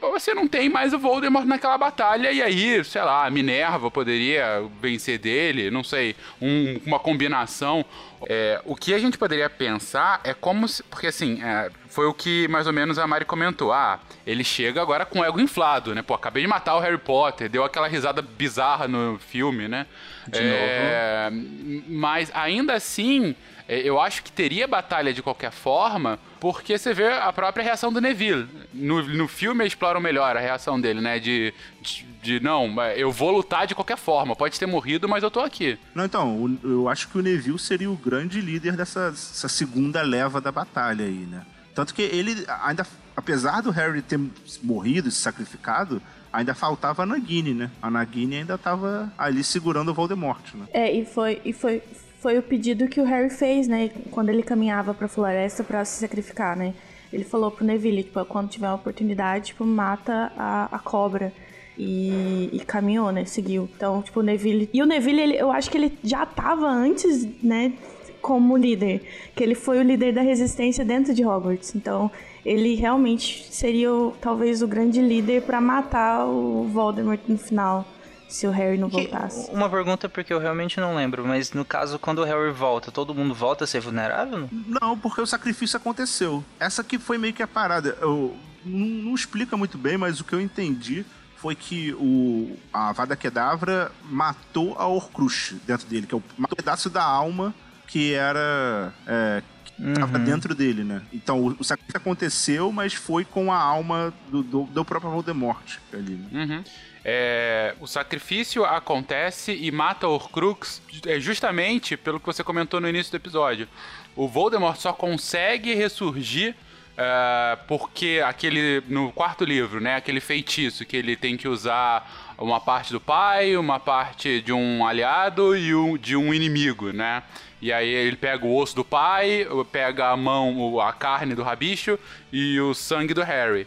você 0.00 0.32
não 0.32 0.48
tem 0.48 0.68
mais 0.68 0.92
o 0.92 0.98
Voldemort 0.98 1.44
naquela 1.44 1.76
batalha, 1.76 2.32
e 2.32 2.42
aí, 2.42 2.82
sei 2.84 3.02
lá, 3.02 3.26
a 3.26 3.30
Minerva 3.30 3.90
poderia 3.90 4.64
vencer 4.80 5.18
dele, 5.18 5.70
não 5.70 5.84
sei, 5.84 6.16
um, 6.40 6.80
uma 6.86 6.98
combinação. 6.98 7.84
É, 8.26 8.60
o 8.64 8.74
que 8.74 8.94
a 8.94 8.98
gente 8.98 9.18
poderia 9.18 9.50
pensar 9.50 10.20
é 10.24 10.32
como 10.32 10.66
se. 10.66 10.82
Porque 10.84 11.08
assim, 11.08 11.42
é, 11.42 11.70
foi 11.88 12.06
o 12.06 12.14
que 12.14 12.48
mais 12.48 12.66
ou 12.66 12.72
menos 12.72 12.98
a 12.98 13.06
Mari 13.06 13.26
comentou. 13.26 13.72
Ah, 13.72 14.00
ele 14.26 14.42
chega 14.42 14.80
agora 14.80 15.04
com 15.04 15.20
o 15.20 15.24
ego 15.24 15.38
inflado, 15.38 15.94
né? 15.94 16.00
Pô, 16.00 16.14
acabei 16.14 16.42
de 16.42 16.48
matar 16.48 16.76
o 16.76 16.80
Harry 16.80 16.98
Potter, 16.98 17.48
deu 17.50 17.62
aquela 17.62 17.86
risada 17.86 18.22
bizarra 18.22 18.88
no 18.88 19.18
filme, 19.18 19.68
né? 19.68 19.86
De 20.26 20.38
é, 20.42 21.30
novo. 21.30 21.84
Mas 21.88 22.30
ainda 22.34 22.72
assim 22.72 23.36
eu 23.68 24.00
acho 24.00 24.22
que 24.22 24.30
teria 24.30 24.66
batalha 24.68 25.12
de 25.12 25.22
qualquer 25.22 25.50
forma, 25.50 26.18
porque 26.38 26.78
você 26.78 26.94
vê 26.94 27.08
a 27.08 27.32
própria 27.32 27.64
reação 27.64 27.92
do 27.92 28.00
Neville. 28.00 28.48
No, 28.72 29.02
no 29.02 29.26
filme 29.26 29.66
exploram 29.66 30.00
melhor 30.00 30.36
a 30.36 30.40
reação 30.40 30.80
dele, 30.80 31.00
né? 31.00 31.18
De, 31.18 31.52
de, 31.82 32.04
de, 32.22 32.40
não, 32.40 32.80
eu 32.96 33.10
vou 33.10 33.30
lutar 33.32 33.66
de 33.66 33.74
qualquer 33.74 33.96
forma. 33.96 34.36
Pode 34.36 34.58
ter 34.58 34.66
morrido, 34.66 35.08
mas 35.08 35.22
eu 35.22 35.30
tô 35.30 35.40
aqui. 35.40 35.78
Não, 35.94 36.04
então, 36.04 36.58
eu 36.62 36.88
acho 36.88 37.08
que 37.08 37.18
o 37.18 37.22
Neville 37.22 37.58
seria 37.58 37.90
o 37.90 37.96
grande 37.96 38.40
líder 38.40 38.76
dessa 38.76 39.12
segunda 39.48 40.00
leva 40.02 40.40
da 40.40 40.52
batalha 40.52 41.04
aí, 41.04 41.26
né? 41.26 41.44
Tanto 41.74 41.92
que 41.92 42.02
ele 42.02 42.46
ainda, 42.62 42.86
apesar 43.14 43.60
do 43.60 43.70
Harry 43.70 44.00
ter 44.00 44.18
morrido, 44.62 45.10
se 45.10 45.20
sacrificado, 45.20 46.00
ainda 46.32 46.54
faltava 46.54 47.02
a 47.02 47.06
Nagini, 47.06 47.52
né? 47.52 47.70
A 47.82 47.90
Nagini 47.90 48.36
ainda 48.36 48.56
tava 48.56 49.12
ali 49.18 49.44
segurando 49.44 49.90
o 49.90 49.94
Voldemort, 49.94 50.54
né? 50.54 50.66
É, 50.72 50.90
e 50.90 51.04
foi, 51.04 51.40
e 51.44 51.52
foi, 51.52 51.82
foi 52.26 52.38
o 52.38 52.42
pedido 52.42 52.88
que 52.88 53.00
o 53.00 53.04
Harry 53.04 53.30
fez, 53.30 53.68
né? 53.68 53.88
Quando 54.10 54.30
ele 54.30 54.42
caminhava 54.42 54.92
pra 54.92 55.06
floresta 55.06 55.62
para 55.62 55.84
se 55.84 56.00
sacrificar, 56.00 56.56
né? 56.56 56.74
Ele 57.12 57.22
falou 57.22 57.52
pro 57.52 57.64
Neville, 57.64 58.02
tipo, 58.02 58.24
quando 58.24 58.48
tiver 58.48 58.66
uma 58.66 58.74
oportunidade, 58.74 59.46
tipo, 59.46 59.64
mata 59.64 60.32
a, 60.36 60.64
a 60.72 60.78
cobra. 60.80 61.32
E, 61.78 62.50
e, 62.52 62.58
caminhou, 62.66 63.12
né? 63.12 63.24
Seguiu. 63.26 63.68
Então, 63.76 64.02
tipo, 64.02 64.18
o 64.18 64.22
Neville. 64.24 64.68
E 64.74 64.82
o 64.82 64.86
Neville, 64.86 65.20
ele, 65.20 65.36
eu 65.36 65.52
acho 65.52 65.70
que 65.70 65.78
ele 65.78 65.96
já 66.02 66.26
tava 66.26 66.66
antes, 66.66 67.28
né? 67.40 67.74
Como 68.20 68.56
líder. 68.56 69.02
Que 69.36 69.44
ele 69.44 69.54
foi 69.54 69.78
o 69.78 69.82
líder 69.84 70.12
da 70.12 70.22
resistência 70.22 70.84
dentro 70.84 71.14
de 71.14 71.24
Hogwarts. 71.24 71.76
Então, 71.76 72.10
ele 72.44 72.74
realmente 72.74 73.46
seria 73.52 73.88
talvez 74.20 74.62
o 74.62 74.66
grande 74.66 75.00
líder 75.00 75.42
para 75.42 75.60
matar 75.60 76.26
o 76.26 76.64
Voldemort 76.64 77.20
no 77.28 77.38
final 77.38 77.86
se 78.28 78.46
o 78.46 78.50
Harry 78.50 78.76
não 78.78 78.88
Que- 78.90 78.96
voltasse. 79.02 79.50
uma 79.50 79.68
pergunta 79.70 80.08
porque 80.08 80.32
eu 80.32 80.38
realmente 80.38 80.80
não 80.80 80.94
lembro, 80.96 81.24
mas 81.26 81.52
no 81.52 81.64
caso, 81.64 81.98
quando 81.98 82.18
o 82.20 82.24
Harry 82.24 82.50
volta, 82.52 82.90
todo 82.90 83.14
mundo 83.14 83.34
volta 83.34 83.64
a 83.64 83.66
ser 83.66 83.80
vulnerável? 83.80 84.48
Não, 84.52 84.98
porque 84.98 85.20
o 85.20 85.26
sacrifício 85.26 85.76
aconteceu. 85.76 86.44
Essa 86.58 86.82
aqui 86.82 86.98
foi 86.98 87.18
meio 87.18 87.32
que 87.34 87.42
a 87.42 87.46
parada. 87.48 87.96
Eu, 88.00 88.36
não, 88.64 88.86
não 88.86 89.14
explica 89.14 89.56
muito 89.56 89.78
bem, 89.78 89.96
mas 89.96 90.20
o 90.20 90.24
que 90.24 90.32
eu 90.34 90.40
entendi 90.40 91.04
foi 91.36 91.54
que 91.54 91.92
o, 91.94 92.56
a 92.72 92.92
Vada 92.92 93.14
Kedavra 93.14 93.92
matou 94.10 94.74
a 94.78 94.86
Horcrux 94.86 95.54
dentro 95.66 95.86
dele, 95.86 96.06
que 96.06 96.14
é 96.14 96.18
o 96.18 96.22
matou 96.36 96.54
um 96.54 96.56
pedaço 96.56 96.88
da 96.90 97.04
alma 97.04 97.54
que 97.86 98.12
era. 98.14 98.92
É, 99.06 99.42
que 99.64 99.92
tava 99.92 100.18
dentro 100.18 100.54
dele, 100.54 100.82
né? 100.82 101.02
Então 101.12 101.38
o, 101.40 101.56
o 101.60 101.62
sacrifício 101.64 101.98
aconteceu, 101.98 102.72
mas 102.72 102.94
foi 102.94 103.24
com 103.24 103.52
a 103.52 103.58
alma 103.58 104.12
do, 104.30 104.42
do, 104.42 104.62
do 104.64 104.84
próprio 104.84 105.10
Voldemort 105.12 105.76
ali, 105.92 106.14
né? 106.14 106.28
Uhum. 106.32 106.64
É, 107.08 107.72
o 107.80 107.86
sacrifício 107.86 108.64
acontece 108.64 109.52
e 109.52 109.70
mata 109.70 110.08
Horcrux 110.08 110.82
é, 111.06 111.20
justamente 111.20 111.96
pelo 111.96 112.18
que 112.18 112.26
você 112.26 112.42
comentou 112.42 112.80
no 112.80 112.88
início 112.88 113.12
do 113.12 113.16
episódio. 113.16 113.68
O 114.16 114.26
Voldemort 114.26 114.76
só 114.76 114.92
consegue 114.92 115.72
ressurgir 115.72 116.56
é, 116.98 117.58
porque 117.68 118.20
aquele 118.26 118.82
no 118.88 119.12
quarto 119.12 119.44
livro, 119.44 119.80
né, 119.80 119.94
aquele 119.94 120.18
feitiço 120.18 120.84
que 120.84 120.96
ele 120.96 121.14
tem 121.14 121.36
que 121.36 121.46
usar 121.46 122.34
uma 122.38 122.58
parte 122.58 122.92
do 122.92 123.00
pai, 123.00 123.56
uma 123.56 123.78
parte 123.78 124.40
de 124.40 124.52
um 124.52 124.84
aliado 124.84 125.56
e 125.56 125.76
um, 125.76 125.96
de 125.96 126.16
um 126.16 126.34
inimigo, 126.34 126.92
né? 126.92 127.22
E 127.62 127.72
aí 127.72 127.88
ele 127.88 128.16
pega 128.16 128.44
o 128.44 128.56
osso 128.56 128.74
do 128.74 128.84
pai, 128.84 129.46
pega 129.70 130.08
a 130.08 130.16
mão, 130.16 130.80
a 130.80 130.92
carne 130.92 131.36
do 131.36 131.44
rabicho 131.44 131.96
e 132.32 132.58
o 132.60 132.74
sangue 132.74 133.14
do 133.14 133.22
Harry. 133.22 133.64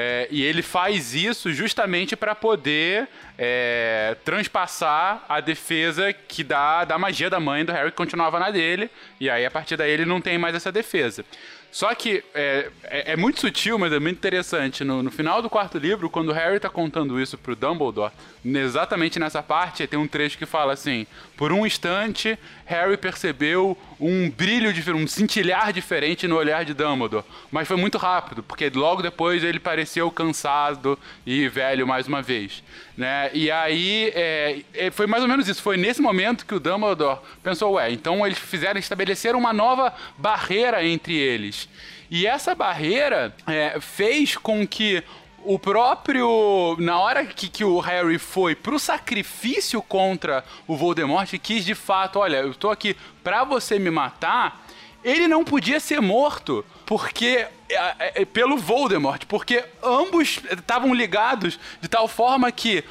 É, 0.00 0.28
e 0.30 0.44
ele 0.44 0.62
faz 0.62 1.12
isso 1.12 1.52
justamente 1.52 2.14
para 2.14 2.32
poder 2.32 3.08
é, 3.36 4.16
transpassar 4.24 5.24
a 5.28 5.40
defesa 5.40 6.12
que 6.12 6.44
dá 6.44 6.84
da 6.84 6.96
magia 6.96 7.28
da 7.28 7.40
mãe 7.40 7.64
do 7.64 7.72
Harry 7.72 7.90
que 7.90 7.96
continuava 7.96 8.38
na 8.38 8.52
dele. 8.52 8.88
E 9.18 9.28
aí, 9.28 9.44
a 9.44 9.50
partir 9.50 9.76
daí, 9.76 9.90
ele 9.90 10.04
não 10.04 10.20
tem 10.20 10.38
mais 10.38 10.54
essa 10.54 10.70
defesa. 10.70 11.24
Só 11.70 11.92
que 11.94 12.24
é, 12.34 12.70
é- 12.84 13.12
é 13.12 13.16
muito 13.16 13.40
sutil, 13.40 13.76
mas 13.78 13.92
é 13.92 13.98
muito 13.98 14.16
interessante. 14.16 14.84
No, 14.84 15.02
no 15.02 15.10
final 15.10 15.42
do 15.42 15.50
quarto 15.50 15.76
livro, 15.78 16.08
quando 16.08 16.28
o 16.30 16.32
Harry 16.32 16.58
tá 16.60 16.70
contando 16.70 17.20
isso 17.20 17.36
pro 17.36 17.54
Dumbledore, 17.56 18.12
exatamente 18.44 19.18
nessa 19.18 19.42
parte, 19.42 19.86
tem 19.86 19.98
um 19.98 20.06
trecho 20.08 20.38
que 20.38 20.46
fala 20.46 20.72
assim: 20.72 21.06
Por 21.36 21.52
um 21.52 21.66
instante, 21.66 22.38
Harry 22.68 22.98
percebeu 22.98 23.78
um 23.98 24.28
brilho 24.28 24.70
um 24.94 25.06
cintilhar 25.06 25.72
diferente 25.72 26.28
no 26.28 26.36
olhar 26.36 26.66
de 26.66 26.74
Dumbledore. 26.74 27.24
Mas 27.50 27.66
foi 27.66 27.78
muito 27.78 27.96
rápido, 27.96 28.42
porque 28.42 28.68
logo 28.68 29.00
depois 29.00 29.42
ele 29.42 29.58
pareceu 29.58 30.10
cansado 30.10 30.98
e 31.24 31.48
velho 31.48 31.86
mais 31.86 32.06
uma 32.06 32.20
vez. 32.20 32.62
Né? 32.94 33.30
E 33.32 33.50
aí 33.50 34.12
é, 34.14 34.60
é, 34.74 34.90
foi 34.90 35.06
mais 35.06 35.22
ou 35.22 35.28
menos 35.30 35.48
isso. 35.48 35.62
Foi 35.62 35.78
nesse 35.78 36.02
momento 36.02 36.44
que 36.44 36.54
o 36.54 36.60
Dumbledore 36.60 37.20
pensou, 37.42 37.72
ué, 37.72 37.90
então 37.90 38.26
eles 38.26 38.38
fizeram 38.38 38.78
estabelecer 38.78 39.34
uma 39.34 39.54
nova 39.54 39.94
barreira 40.18 40.84
entre 40.84 41.16
eles. 41.16 41.70
E 42.10 42.26
essa 42.26 42.54
barreira 42.54 43.34
é, 43.46 43.80
fez 43.80 44.36
com 44.36 44.66
que 44.66 45.02
o 45.48 45.58
próprio. 45.58 46.76
Na 46.78 47.00
hora 47.00 47.24
que, 47.24 47.48
que 47.48 47.64
o 47.64 47.80
Harry 47.80 48.18
foi 48.18 48.54
pro 48.54 48.78
sacrifício 48.78 49.80
contra 49.80 50.44
o 50.66 50.76
Voldemort 50.76 51.32
quis 51.42 51.64
de 51.64 51.74
fato, 51.74 52.18
olha, 52.18 52.36
eu 52.36 52.54
tô 52.54 52.70
aqui 52.70 52.94
pra 53.24 53.44
você 53.44 53.78
me 53.78 53.90
matar, 53.90 54.62
ele 55.02 55.26
não 55.26 55.42
podia 55.42 55.80
ser 55.80 56.02
morto. 56.02 56.62
Porque. 56.84 57.46
é, 57.70 58.22
é, 58.22 58.24
pelo 58.26 58.58
Voldemort. 58.58 59.24
Porque 59.26 59.64
ambos 59.82 60.38
estavam 60.50 60.92
ligados 60.92 61.58
de 61.80 61.88
tal 61.88 62.06
forma 62.06 62.52
que 62.52 62.84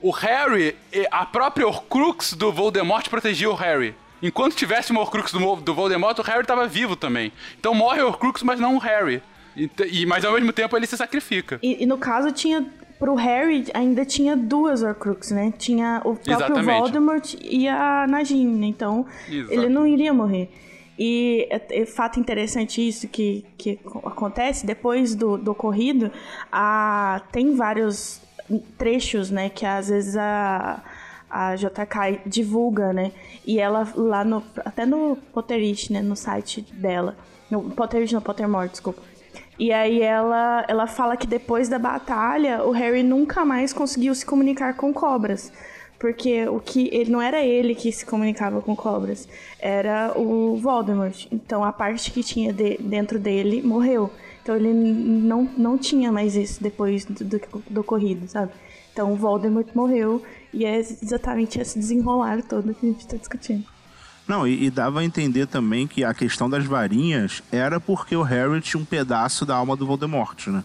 o 0.00 0.10
Harry, 0.10 0.76
a 1.10 1.26
própria 1.26 1.66
Horcrux 1.66 2.32
do 2.32 2.50
Voldemort 2.50 3.06
protegia 3.10 3.50
o 3.50 3.54
Harry. 3.54 3.94
Enquanto 4.22 4.56
tivesse 4.56 4.92
uma 4.92 5.02
Horcrux 5.02 5.30
do, 5.30 5.56
do 5.56 5.74
Voldemort, 5.74 6.18
o 6.18 6.22
Harry 6.22 6.40
estava 6.40 6.66
vivo 6.66 6.96
também. 6.96 7.32
Então 7.60 7.74
morre 7.74 8.00
o 8.00 8.06
Horcrux, 8.06 8.42
mas 8.42 8.58
não 8.58 8.76
o 8.76 8.78
Harry. 8.78 9.22
Ent- 9.58 9.80
E, 9.90 10.06
mas 10.06 10.24
ao 10.24 10.32
mesmo 10.34 10.52
tempo 10.52 10.76
ele 10.76 10.86
se 10.86 10.96
sacrifica. 10.96 11.58
E, 11.62 11.82
e 11.82 11.86
no 11.86 11.98
caso 11.98 12.32
tinha. 12.32 12.64
Pro 12.98 13.14
Harry 13.14 13.64
ainda 13.74 14.04
tinha 14.04 14.36
duas 14.36 14.82
Horcruxes, 14.82 15.30
né? 15.30 15.52
Tinha 15.56 15.98
o 16.04 16.14
próprio 16.16 16.34
Exatamente. 16.34 16.78
Voldemort 16.80 17.34
e 17.40 17.68
a 17.68 18.06
Nagini, 18.08 18.58
né? 18.58 18.66
Então 18.66 19.06
Exato. 19.28 19.52
ele 19.52 19.68
não 19.68 19.86
iria 19.86 20.12
morrer. 20.12 20.50
E 20.98 21.46
é, 21.48 21.82
é 21.82 21.86
fato 21.86 22.18
interessante 22.18 22.86
isso 22.88 23.06
que, 23.06 23.44
que 23.56 23.78
acontece 24.04 24.66
depois 24.66 25.14
do, 25.14 25.38
do 25.38 25.52
ocorrido, 25.52 26.10
a, 26.50 27.22
tem 27.30 27.54
vários 27.54 28.20
trechos, 28.76 29.30
né? 29.30 29.48
Que 29.48 29.64
às 29.64 29.88
vezes 29.88 30.16
a, 30.16 30.82
a 31.30 31.54
JK 31.54 32.22
divulga, 32.26 32.92
né? 32.92 33.12
E 33.46 33.60
ela 33.60 33.86
lá 33.94 34.24
no. 34.24 34.42
Até 34.64 34.84
no 34.84 35.14
Potterish, 35.32 35.90
né? 35.90 36.02
No 36.02 36.16
site 36.16 36.62
dela. 36.72 37.16
No 37.48 37.62
Potterish, 37.70 38.12
no 38.12 38.20
Pottermore, 38.20 38.68
desculpa. 38.68 39.00
E 39.58 39.72
aí 39.72 40.00
ela, 40.02 40.64
ela 40.68 40.86
fala 40.86 41.16
que 41.16 41.26
depois 41.26 41.68
da 41.68 41.78
batalha, 41.78 42.62
o 42.64 42.70
Harry 42.70 43.02
nunca 43.02 43.44
mais 43.44 43.72
conseguiu 43.72 44.14
se 44.14 44.24
comunicar 44.24 44.74
com 44.74 44.92
cobras. 44.92 45.52
Porque 45.98 46.46
o 46.48 46.60
que 46.60 46.88
ele 46.92 47.10
não 47.10 47.20
era 47.20 47.42
ele 47.42 47.74
que 47.74 47.90
se 47.90 48.06
comunicava 48.06 48.60
com 48.60 48.76
cobras, 48.76 49.28
era 49.58 50.12
o 50.16 50.56
Voldemort. 50.56 51.26
Então 51.32 51.64
a 51.64 51.72
parte 51.72 52.12
que 52.12 52.22
tinha 52.22 52.52
de- 52.52 52.76
dentro 52.78 53.18
dele 53.18 53.60
morreu. 53.62 54.08
Então 54.42 54.54
ele 54.54 54.72
não, 54.72 55.42
não 55.56 55.76
tinha 55.76 56.12
mais 56.12 56.36
isso 56.36 56.62
depois 56.62 57.04
do, 57.04 57.24
do, 57.24 57.40
do 57.68 57.80
ocorrido, 57.80 58.28
sabe? 58.28 58.52
Então 58.92 59.12
o 59.12 59.16
Voldemort 59.16 59.66
morreu 59.74 60.22
e 60.54 60.64
é 60.64 60.78
exatamente 60.78 61.60
esse 61.60 61.76
desenrolar 61.78 62.42
todo 62.42 62.72
que 62.74 62.86
a 62.86 62.90
gente 62.90 63.06
tá 63.06 63.16
discutindo. 63.16 63.64
Não, 64.28 64.46
e, 64.46 64.66
e 64.66 64.70
dava 64.70 65.00
a 65.00 65.04
entender 65.04 65.46
também 65.46 65.86
que 65.86 66.04
a 66.04 66.12
questão 66.12 66.48
das 66.50 66.64
varinhas 66.64 67.42
era 67.50 67.80
porque 67.80 68.14
o 68.14 68.22
Harry 68.22 68.60
tinha 68.60 68.80
um 68.80 68.84
pedaço 68.84 69.46
da 69.46 69.56
alma 69.56 69.74
do 69.74 69.86
Voldemort, 69.86 70.46
né? 70.48 70.62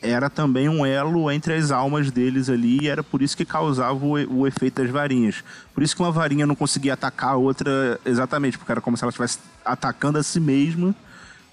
Era 0.00 0.30
também 0.30 0.68
um 0.68 0.86
elo 0.86 1.30
entre 1.30 1.52
as 1.54 1.70
almas 1.70 2.10
deles 2.10 2.48
ali 2.48 2.78
e 2.82 2.88
era 2.88 3.02
por 3.02 3.20
isso 3.22 3.36
que 3.36 3.44
causava 3.44 4.04
o, 4.04 4.12
o 4.40 4.46
efeito 4.46 4.82
das 4.82 4.90
varinhas. 4.90 5.44
Por 5.74 5.82
isso 5.82 5.94
que 5.94 6.02
uma 6.02 6.10
varinha 6.10 6.46
não 6.46 6.54
conseguia 6.54 6.94
atacar 6.94 7.30
a 7.30 7.36
outra 7.36 8.00
exatamente, 8.04 8.56
porque 8.56 8.72
era 8.72 8.80
como 8.80 8.96
se 8.96 9.04
ela 9.04 9.10
estivesse 9.10 9.38
atacando 9.64 10.18
a 10.18 10.22
si 10.22 10.40
mesma 10.40 10.94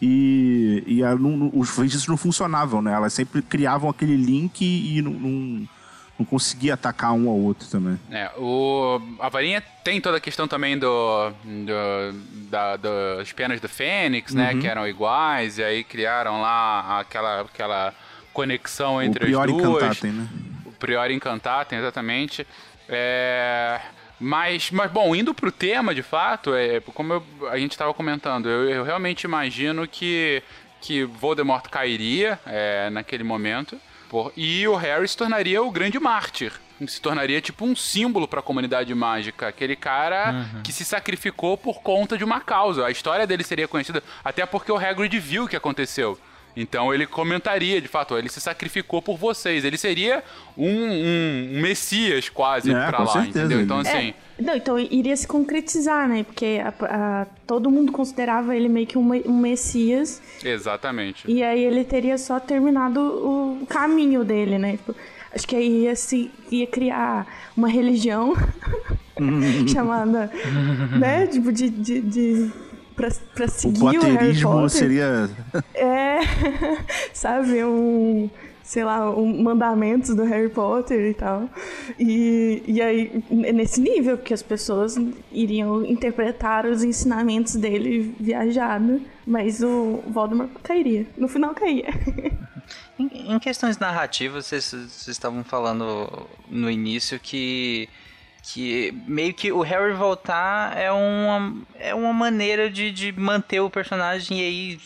e, 0.01 0.84
e 0.88 1.01
não- 1.20 1.51
os 1.53 1.70
feitiços 1.70 2.08
não 2.08 2.18
funcionavam, 2.18 2.82
né? 2.82 2.94
Elas 2.94 3.13
sempre 3.13 3.41
criavam 3.41 3.89
aquele 3.89 4.15
link 4.15 4.62
e 4.63 5.01
não, 5.01 5.12
não, 5.12 5.68
não 6.19 6.25
conseguia 6.25 6.73
atacar 6.73 7.13
um 7.13 7.29
ao 7.29 7.35
outro 7.38 7.65
também. 7.69 7.97
É, 8.11 8.29
o, 8.38 9.01
a 9.19 9.29
varinha 9.29 9.63
tem 9.83 10.01
toda 10.01 10.17
a 10.17 10.19
questão 10.19 10.47
também 10.49 10.77
do, 10.77 11.31
do- 11.45 12.13
da- 12.49 12.75
das 12.75 13.31
penas 13.31 13.61
do 13.61 13.69
Fênix, 13.69 14.33
né? 14.33 14.51
Uhum. 14.53 14.59
Que 14.59 14.67
eram 14.67 14.85
iguais, 14.88 15.57
e 15.57 15.63
aí 15.63 15.83
criaram 15.83 16.41
lá 16.41 16.99
aquela, 16.99 17.41
aquela 17.41 17.93
conexão 18.33 18.95
O 18.97 19.01
entre 19.01 19.25
as 19.25 19.31
duas. 19.47 19.81
Incantatem, 19.81 20.11
né? 20.11 20.27
O 20.65 20.71
Prior 20.73 21.09
Incantatem, 21.09 21.79
exatamente. 21.79 22.45
É, 22.88 23.79
mas, 24.19 24.69
mas, 24.71 24.91
bom, 24.91 25.15
indo 25.15 25.33
pro 25.33 25.51
tema, 25.51 25.95
de 25.95 26.03
fato, 26.03 26.53
é, 26.53 26.81
como 26.93 27.13
eu- 27.13 27.23
a 27.49 27.57
gente 27.57 27.71
estava 27.71 27.93
comentando, 27.93 28.49
eu, 28.49 28.69
eu 28.69 28.83
realmente 28.83 29.23
imagino 29.23 29.88
que, 29.88 30.43
que 30.81 31.05
Voldemort 31.05 31.67
cairia 31.69 32.38
é, 32.45 32.89
naquele 32.89 33.23
momento 33.23 33.79
e 34.35 34.67
o 34.67 34.75
Harry 34.75 35.07
se 35.07 35.15
tornaria 35.15 35.61
o 35.61 35.71
grande 35.71 35.99
mártir. 35.99 36.53
Se 36.87 37.01
tornaria 37.01 37.41
tipo 37.41 37.65
um 37.65 37.75
símbolo 37.75 38.27
para 38.27 38.39
a 38.39 38.43
comunidade 38.43 38.93
mágica. 38.95 39.47
Aquele 39.47 39.75
cara 39.75 40.45
que 40.63 40.71
se 40.71 40.85
sacrificou 40.85 41.57
por 41.57 41.81
conta 41.81 42.17
de 42.17 42.23
uma 42.23 42.39
causa. 42.39 42.85
A 42.85 42.91
história 42.91 43.27
dele 43.27 43.43
seria 43.43 43.67
conhecida 43.67 44.01
até 44.23 44.45
porque 44.45 44.71
o 44.71 44.77
Hagrid 44.77 45.19
viu 45.19 45.43
o 45.43 45.47
que 45.47 45.57
aconteceu. 45.57 46.17
Então 46.56 46.94
ele 46.94 47.06
comentaria, 47.06 47.79
de 47.79 47.88
fato, 47.88 48.18
ele 48.18 48.27
se 48.29 48.41
sacrificou 48.41 49.01
por 49.01 49.18
vocês. 49.18 49.63
Ele 49.63 49.77
seria 49.77 50.24
um, 50.58 50.68
um- 50.68 51.50
um 51.58 51.62
messias 51.62 52.27
quase 52.27 52.72
É, 52.74 52.88
pra 52.88 53.00
lá, 53.00 53.08
certeza, 53.08 53.29
entendeu? 53.39 53.58
ele- 53.60 53.63
Então 53.65 53.79
assim, 53.79 54.13
É, 54.38 54.41
não, 54.41 54.56
então 54.56 54.77
iria 54.79 55.15
se 55.15 55.27
concretizar, 55.27 56.08
né? 56.10 56.24
Porque 56.24 56.60
a- 56.63 56.86
a- 56.86 57.25
todo 57.48 57.70
mundo 57.72 57.91
considerava 57.91 58.56
ele 58.56 58.68
meio 58.68 58.88
que 58.88 58.98
um, 58.98 59.13
um 59.29 59.38
messias. 59.39 60.22
exatamente. 60.44 61.24
E 61.32 61.41
aí 61.44 61.63
ele 61.63 61.84
teria 61.84 62.18
só 62.18 62.39
terminado 62.39 63.00
o 63.00 63.65
caminho 63.68 64.24
dele, 64.25 64.58
né? 64.58 64.72
Tipo, 64.74 64.96
acho 65.34 65.48
que 65.48 65.56
aí 65.56 65.84
ia, 65.84 65.96
se, 65.96 66.29
ia 66.51 66.68
criar 66.68 67.25
uma 67.56 67.70
religião 67.70 68.34
chamada, 69.72 70.32
né? 71.00 71.27
Tipo, 71.27 71.51
de... 71.51 71.70
de, 71.70 72.01
de 72.01 72.51
pra, 73.00 73.10
pra 73.34 73.46
O 73.46 73.50
seguir 73.50 73.82
o, 73.82 74.01
Harry 74.01 74.18
potterismo 74.18 74.51
Potter. 74.51 74.70
seria. 74.70 75.29
É, 75.74 76.20
sabe, 77.13 77.63
um, 77.63 78.29
sei 78.62 78.84
lá, 78.84 79.10
um 79.10 79.41
mandamentos 79.41 80.13
do 80.13 80.24
Harry 80.24 80.50
Potter 80.50 81.12
e 81.12 81.13
tal. 81.13 81.50
E, 81.98 82.62
e 82.68 82.82
aí, 82.82 83.24
é 83.46 83.53
nesse 83.53 83.79
nível 83.79 84.18
que 84.18 84.34
as 84.34 84.44
pessoas 84.44 84.98
iriam 85.32 85.86
interpretar 85.86 86.65
os 86.65 86.84
ensinamentos 86.84 87.56
dele 87.56 88.13
viajado, 88.20 89.01
mas 89.25 89.63
o 89.63 90.03
Voldemort 90.08 90.50
cairia. 90.62 91.08
No 91.18 91.27
final 91.27 91.53
caía. 91.53 91.88
Em, 93.00 93.34
em 93.34 93.39
questões 93.39 93.79
narrativas, 93.79 94.46
vocês, 94.46 94.65
vocês 94.65 95.08
estavam 95.08 95.41
falando 95.41 96.27
no 96.50 96.70
início 96.70 97.18
que 97.18 97.88
que 98.53 98.91
meio 99.08 99.34
que 99.34 99.51
o 99.51 99.62
Harry 99.62 99.94
voltar 99.94 100.75
é 100.75 100.91
uma, 100.91 101.53
é 101.75 101.94
uma 101.94 102.13
maneira 102.13 102.70
de, 102.70 102.91
de 102.91 103.12
manter 103.12 103.60
o 103.60 103.70
personagem 103.70 104.39
e 104.39 104.44
aí 104.44 104.79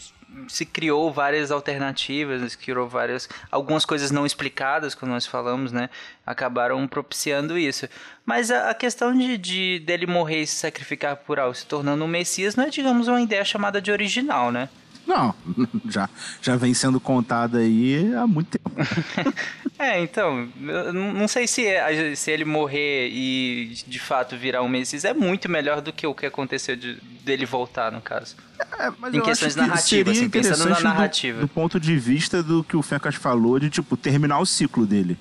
se 0.47 0.65
criou 0.65 1.11
várias 1.13 1.51
alternativas, 1.51 2.51
se 2.51 2.57
criou 2.57 2.89
várias 2.89 3.29
algumas 3.51 3.85
coisas 3.85 4.11
não 4.11 4.25
explicadas, 4.25 4.95
como 4.95 5.11
nós 5.11 5.25
falamos, 5.25 5.71
né, 5.71 5.89
acabaram 6.25 6.85
propiciando 6.87 7.57
isso. 7.57 7.87
Mas 8.25 8.51
a, 8.51 8.71
a 8.71 8.73
questão 8.73 9.15
de, 9.17 9.37
de 9.37 9.79
dele 9.79 10.07
morrer 10.07 10.41
e 10.41 10.47
se 10.47 10.55
sacrificar 10.55 11.17
por 11.17 11.39
algo, 11.39 11.55
se 11.55 11.65
tornando 11.65 12.03
um 12.03 12.07
messias, 12.07 12.55
não 12.55 12.65
é, 12.65 12.69
digamos, 12.69 13.07
uma 13.07 13.21
ideia 13.21 13.45
chamada 13.45 13.81
de 13.81 13.91
original, 13.91 14.51
né? 14.51 14.67
Não, 15.05 15.33
já, 15.89 16.09
já 16.41 16.55
vem 16.55 16.73
sendo 16.73 16.99
contada 16.99 17.57
aí 17.59 18.13
há 18.15 18.25
muito 18.25 18.57
tempo. 18.57 18.71
é, 19.77 20.01
então, 20.01 20.47
eu 20.61 20.93
não 20.93 21.27
sei 21.27 21.45
se, 21.47 21.65
é, 21.65 22.15
se 22.15 22.31
ele 22.31 22.45
morrer 22.45 23.09
e 23.11 23.73
de 23.85 23.99
fato 23.99 24.37
virar 24.37 24.61
um 24.63 24.69
Messias 24.69 25.03
é 25.05 25.13
muito 25.13 25.49
melhor 25.49 25.81
do 25.81 25.91
que 25.91 26.07
o 26.07 26.13
que 26.13 26.25
aconteceu 26.25 26.75
de, 26.75 26.95
dele 27.23 27.45
voltar, 27.45 27.91
no 27.91 28.01
caso. 28.01 28.35
É, 28.79 28.91
mas 28.97 29.13
em 29.13 29.21
questões 29.21 29.53
que 29.55 29.59
narrativas, 29.61 30.17
assim, 30.17 30.29
pensando 30.29 30.57
na 30.59 30.63
interessante 30.63 30.77
do- 30.79 30.83
narrativa. 30.83 31.41
Do, 31.41 31.47
ponto 31.47 31.79
de 31.79 31.97
vista 31.97 32.41
do 32.41 32.63
que 32.63 32.77
o 32.77 32.81
Fencas 32.81 33.15
falou, 33.15 33.59
de 33.59 33.69
tipo, 33.69 33.97
terminar 33.97 34.39
o 34.39 34.45
ciclo 34.45 34.85
dele. 34.85 35.17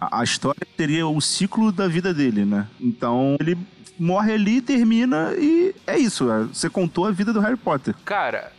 A, 0.00 0.20
a 0.20 0.24
história 0.24 0.66
seria 0.76 1.06
o 1.06 1.20
ciclo 1.20 1.72
da 1.72 1.88
vida 1.88 2.14
dele, 2.14 2.44
né? 2.44 2.66
Então 2.80 3.36
ele 3.40 3.58
morre 3.98 4.32
ali, 4.32 4.60
termina 4.60 5.32
e 5.36 5.74
é 5.86 5.98
isso. 5.98 6.30
é, 6.30 6.44
Você 6.44 6.70
contou 6.70 7.06
a 7.06 7.10
vida 7.10 7.32
do 7.32 7.40
Harry 7.40 7.56
Potter. 7.56 7.94
Cara, 8.04 8.52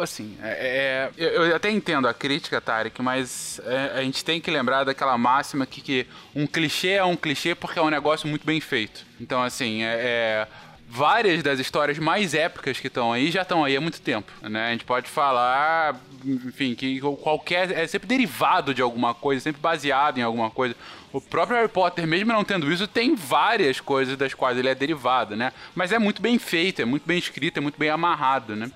assim, 0.00 0.36
é, 0.42 1.10
é- 1.16 1.36
eu 1.36 1.54
até 1.56 1.70
entendo 1.70 2.06
a 2.06 2.14
crítica, 2.14 2.60
Tarek, 2.60 3.00
mas 3.02 3.60
é, 3.64 3.98
a 3.98 4.02
gente 4.02 4.24
tem 4.24 4.40
que 4.40 4.50
lembrar 4.50 4.84
daquela 4.84 5.16
máxima 5.16 5.66
que, 5.66 5.80
que 5.80 6.06
um 6.34 6.46
clichê 6.46 6.90
é 6.90 7.04
um 7.04 7.16
clichê 7.16 7.54
porque 7.54 7.78
é 7.78 7.82
um 7.82 7.90
negócio 7.90 8.28
muito 8.28 8.44
bem 8.44 8.60
feito. 8.60 9.04
Então, 9.20 9.42
assim, 9.42 9.82
é, 9.82 9.94
é, 9.94 10.48
várias 10.88 11.42
das 11.42 11.58
histórias 11.58 11.98
mais 11.98 12.32
épicas 12.34 12.80
que 12.80 12.86
estão 12.86 13.12
aí 13.12 13.30
já 13.30 13.42
estão 13.42 13.64
aí 13.64 13.76
há 13.76 13.80
muito 13.80 14.00
tempo, 14.00 14.32
né? 14.42 14.68
A 14.68 14.72
gente 14.72 14.84
pode 14.84 15.08
falar, 15.08 16.00
enfim, 16.24 16.74
que 16.74 17.00
qualquer... 17.00 17.70
é 17.70 17.86
sempre 17.86 18.08
derivado 18.08 18.72
de 18.72 18.80
alguma 18.80 19.14
coisa, 19.14 19.42
sempre 19.42 19.60
baseado 19.60 20.18
em 20.18 20.22
alguma 20.22 20.50
coisa. 20.50 20.74
O 21.12 21.20
próprio 21.20 21.56
Harry 21.56 21.68
Potter, 21.68 22.06
mesmo 22.06 22.32
não 22.32 22.44
tendo 22.44 22.70
isso, 22.70 22.86
tem 22.86 23.14
várias 23.14 23.80
coisas 23.80 24.16
das 24.16 24.34
quais 24.34 24.58
ele 24.58 24.68
é 24.68 24.74
derivado, 24.74 25.36
né? 25.36 25.52
Mas 25.74 25.92
é 25.92 25.98
muito 25.98 26.20
bem 26.20 26.38
feito, 26.38 26.82
é 26.82 26.84
muito 26.84 27.06
bem 27.06 27.18
escrito, 27.18 27.58
é 27.58 27.60
muito 27.60 27.78
bem 27.78 27.88
amarrado, 27.90 28.54
né? 28.54 28.70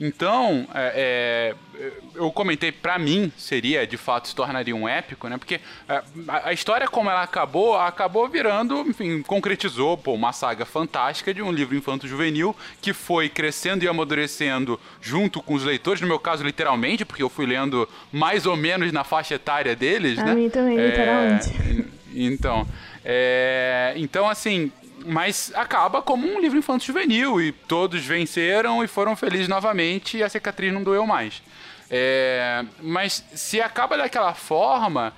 Então, 0.00 0.66
é, 0.74 1.54
é, 1.76 1.84
eu 2.14 2.32
comentei, 2.32 2.72
pra 2.72 2.98
mim, 2.98 3.30
seria, 3.36 3.86
de 3.86 3.98
fato, 3.98 4.28
se 4.28 4.34
tornaria 4.34 4.74
um 4.74 4.88
épico, 4.88 5.28
né? 5.28 5.36
Porque 5.36 5.60
é, 5.86 6.02
a, 6.26 6.48
a 6.48 6.52
história, 6.54 6.88
como 6.88 7.10
ela 7.10 7.22
acabou, 7.22 7.76
acabou 7.76 8.26
virando, 8.26 8.80
enfim, 8.88 9.20
concretizou, 9.20 9.98
pô, 9.98 10.14
uma 10.14 10.32
saga 10.32 10.64
fantástica 10.64 11.34
de 11.34 11.42
um 11.42 11.52
livro 11.52 11.76
infanto-juvenil 11.76 12.56
que 12.80 12.94
foi 12.94 13.28
crescendo 13.28 13.84
e 13.84 13.88
amadurecendo 13.88 14.80
junto 15.02 15.42
com 15.42 15.52
os 15.52 15.64
leitores, 15.64 16.00
no 16.00 16.08
meu 16.08 16.18
caso, 16.18 16.42
literalmente, 16.42 17.04
porque 17.04 17.22
eu 17.22 17.28
fui 17.28 17.44
lendo 17.44 17.86
mais 18.10 18.46
ou 18.46 18.56
menos 18.56 18.92
na 18.92 19.04
faixa 19.04 19.34
etária 19.34 19.76
deles, 19.76 20.18
A 20.18 20.24
né? 20.24 20.34
mim 20.34 20.48
também, 20.48 20.78
É, 20.78 20.86
literalmente. 20.86 21.84
então, 22.14 22.66
é, 23.04 23.92
então 23.96 24.28
assim, 24.28 24.72
mas 25.04 25.52
acaba 25.54 26.02
como 26.02 26.26
um 26.26 26.40
livro 26.40 26.58
infanto 26.58 26.84
juvenil 26.84 27.40
e 27.40 27.52
todos 27.52 28.04
venceram 28.04 28.82
e 28.84 28.88
foram 28.88 29.16
felizes 29.16 29.48
novamente 29.48 30.18
e 30.18 30.22
a 30.22 30.28
cicatriz 30.28 30.72
não 30.72 30.82
doeu 30.82 31.06
mais. 31.06 31.42
É, 31.90 32.64
mas 32.80 33.24
se 33.34 33.60
acaba 33.60 33.96
daquela 33.96 34.34
forma, 34.34 35.12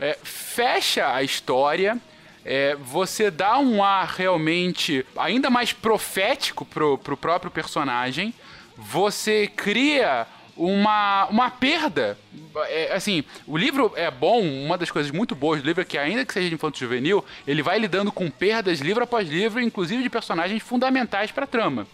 é, 0.00 0.18
fecha 0.22 1.14
a 1.14 1.22
história. 1.22 1.98
é, 2.44 2.74
você 2.76 3.30
dá 3.30 3.58
um 3.58 3.84
ar 3.84 4.06
realmente 4.08 5.04
ainda 5.16 5.50
mais 5.50 5.72
profético 5.72 6.64
pro, 6.64 6.96
pro 6.98 7.16
próprio 7.16 7.50
personagem. 7.50 8.34
Você 8.76 9.46
cria 9.46 10.26
uma, 10.60 11.26
uma 11.26 11.50
perda. 11.50 12.18
É, 12.68 12.92
assim, 12.94 13.24
o 13.46 13.56
livro 13.56 13.92
é 13.96 14.10
bom, 14.10 14.40
uma 14.42 14.76
das 14.76 14.90
coisas 14.90 15.10
muito 15.10 15.34
boas 15.34 15.62
do 15.62 15.66
livro 15.66 15.80
é 15.82 15.84
que, 15.84 15.96
ainda 15.96 16.24
que 16.24 16.32
seja 16.32 16.48
de 16.48 16.54
infanto 16.54 16.78
juvenil, 16.78 17.24
ele 17.46 17.62
vai 17.62 17.78
lidando 17.78 18.12
com 18.12 18.30
perdas 18.30 18.80
livro 18.80 19.02
após 19.02 19.28
livro, 19.28 19.60
inclusive 19.60 20.02
de 20.02 20.10
personagens 20.10 20.62
fundamentais 20.62 21.30
pra 21.30 21.46
trama. 21.46 21.86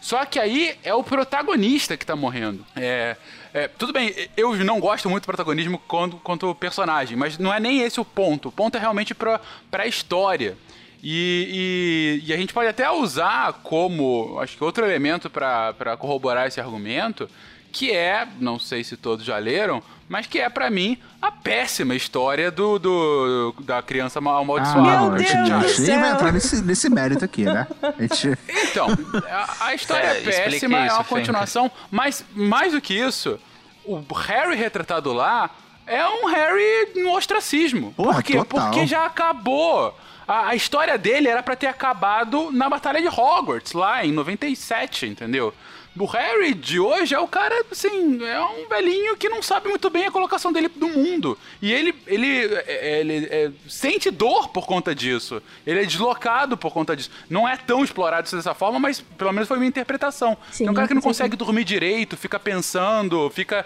Só 0.00 0.24
que 0.24 0.38
aí 0.38 0.76
é 0.84 0.94
o 0.94 1.02
protagonista 1.02 1.96
que 1.96 2.06
tá 2.06 2.14
morrendo. 2.14 2.64
É, 2.76 3.16
é, 3.52 3.66
tudo 3.68 3.92
bem, 3.92 4.14
eu 4.36 4.54
não 4.64 4.78
gosto 4.78 5.10
muito 5.10 5.24
do 5.24 5.26
protagonismo 5.26 5.76
quanto, 5.88 6.16
quanto 6.18 6.54
personagem, 6.54 7.16
mas 7.16 7.36
não 7.36 7.52
é 7.52 7.58
nem 7.58 7.80
esse 7.80 7.98
o 8.00 8.04
ponto. 8.04 8.48
O 8.48 8.52
ponto 8.52 8.76
é 8.76 8.80
realmente 8.80 9.12
pra, 9.14 9.40
pra 9.70 9.86
história. 9.88 10.56
E, 11.02 12.20
e- 12.24 12.28
e 12.30 12.32
a 12.32 12.36
gente 12.36 12.52
pode 12.52 12.68
até 12.68 12.88
usar 12.90 13.54
como, 13.64 14.38
acho 14.40 14.56
que 14.56 14.64
outro 14.64 14.84
elemento 14.84 15.28
pra 15.28 15.96
corroborar 15.98 16.46
esse 16.46 16.60
argumento, 16.60 17.28
que 17.72 17.90
é, 17.92 18.26
não 18.40 18.58
sei 18.58 18.82
se 18.82 18.96
todos 18.96 19.24
já 19.24 19.38
leram, 19.38 19.82
mas 20.08 20.26
que 20.26 20.38
é 20.38 20.48
pra 20.48 20.70
mim 20.70 20.98
a 21.20 21.30
péssima 21.30 21.94
história 21.94 22.50
do, 22.50 22.78
do- 22.78 23.54
da 23.60 23.82
criança 23.82 24.20
mal- 24.20 24.40
amaldiçoada. 24.42 25.02
Meu 25.10 25.12
a 25.14 25.18
gente, 25.18 25.32
Deus 25.34 25.50
a 25.50 25.58
do 25.58 25.68
gente 25.68 25.80
nem 25.82 26.00
vai 26.00 26.10
entrar 26.12 26.32
nesse, 26.32 26.62
nesse 26.64 26.88
mérito 26.88 27.24
aqui, 27.24 27.44
né? 27.44 27.66
A 27.82 28.02
gente, 28.02 28.38
Então, 28.70 28.86
a, 29.30 29.66
a 29.66 29.74
história 29.74 30.06
É, 30.08 30.18
é, 30.18 30.22
péssima, 30.22 30.78
é 30.82 30.86
isso, 30.86 30.94
uma 30.96 31.04
Fenca. 31.04 31.20
continuação, 31.20 31.70
mas 31.90 32.24
mais 32.34 32.72
do 32.72 32.80
que 32.80 32.94
isso, 32.94 33.38
o 33.84 34.00
Harry 34.14 34.56
retratado 34.56 35.12
lá 35.12 35.50
é 35.86 36.06
um 36.06 36.26
Harry 36.26 36.92
no 37.02 37.12
ostracismo. 37.16 37.92
Porra, 37.94 38.14
Por 38.14 38.22
quê? 38.22 38.36
total. 38.36 38.70
Porque 38.70 38.86
já 38.86 39.04
acabou. 39.06 39.94
A, 40.26 40.48
a 40.48 40.54
história 40.54 40.96
dele 40.98 41.28
era 41.28 41.42
pra 41.42 41.56
ter 41.56 41.66
acabado 41.66 42.50
na 42.52 42.68
Batalha 42.68 43.00
de 43.00 43.08
Hogwarts, 43.08 43.72
lá 43.72 44.04
em 44.04 44.12
97, 44.12 45.06
entendeu? 45.06 45.54
O 45.98 46.06
Harry 46.06 46.54
de 46.54 46.78
hoje 46.78 47.14
é 47.14 47.18
o 47.18 47.26
cara, 47.28 47.64
assim, 47.70 48.24
é 48.24 48.40
um 48.40 48.68
velhinho 48.68 49.16
que 49.16 49.28
não 49.28 49.42
sabe 49.42 49.68
muito 49.68 49.90
bem 49.90 50.06
a 50.06 50.10
colocação 50.10 50.52
dele 50.52 50.70
no 50.76 50.88
mundo. 50.88 51.36
E 51.60 51.72
ele, 51.72 51.94
ele, 52.06 52.46
é- 52.66 53.00
ele 53.00 53.26
é, 53.30 53.50
sente 53.68 54.10
dor 54.10 54.48
por 54.48 54.66
conta 54.66 54.94
disso. 54.94 55.42
Ele 55.66 55.80
é 55.80 55.84
deslocado 55.84 56.56
por 56.56 56.72
conta 56.72 56.94
disso. 56.96 57.10
Não 57.28 57.48
é 57.48 57.56
tão 57.56 57.82
explorado 57.82 58.30
dessa 58.30 58.54
forma, 58.54 58.78
mas 58.78 59.00
pelo 59.00 59.32
menos 59.32 59.48
foi 59.48 59.58
minha 59.58 59.68
interpretação. 59.68 60.36
Sim, 60.52 60.66
é 60.66 60.70
um 60.70 60.74
cara 60.74 60.88
que 60.88 60.94
não 60.94 61.02
consegue 61.02 61.36
dormir 61.36 61.64
direito, 61.64 62.16
fica 62.16 62.38
pensando, 62.38 63.28
fica 63.30 63.64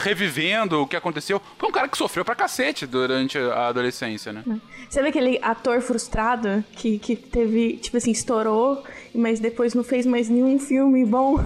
revivendo 0.00 0.82
o 0.82 0.86
que 0.86 0.96
aconteceu. 0.96 1.40
Foi 1.58 1.68
um 1.68 1.72
cara 1.72 1.88
que 1.88 1.96
sofreu 1.96 2.24
pra 2.24 2.34
cacete 2.34 2.86
durante 2.86 3.38
a 3.38 3.68
adolescência, 3.68 4.32
né? 4.32 4.42
Você 4.88 5.02
vê 5.02 5.08
aquele 5.08 5.38
ator 5.42 5.80
frustrado 5.80 6.64
que, 6.72 6.98
que 6.98 7.16
teve, 7.16 7.76
tipo 7.78 7.96
assim, 7.96 8.10
estourou, 8.10 8.82
mas 9.14 9.38
depois 9.40 9.74
não 9.74 9.84
fez 9.84 10.04
mais 10.06 10.28
nenhum 10.28 10.58
filme 10.58 11.04
bom? 11.04 11.38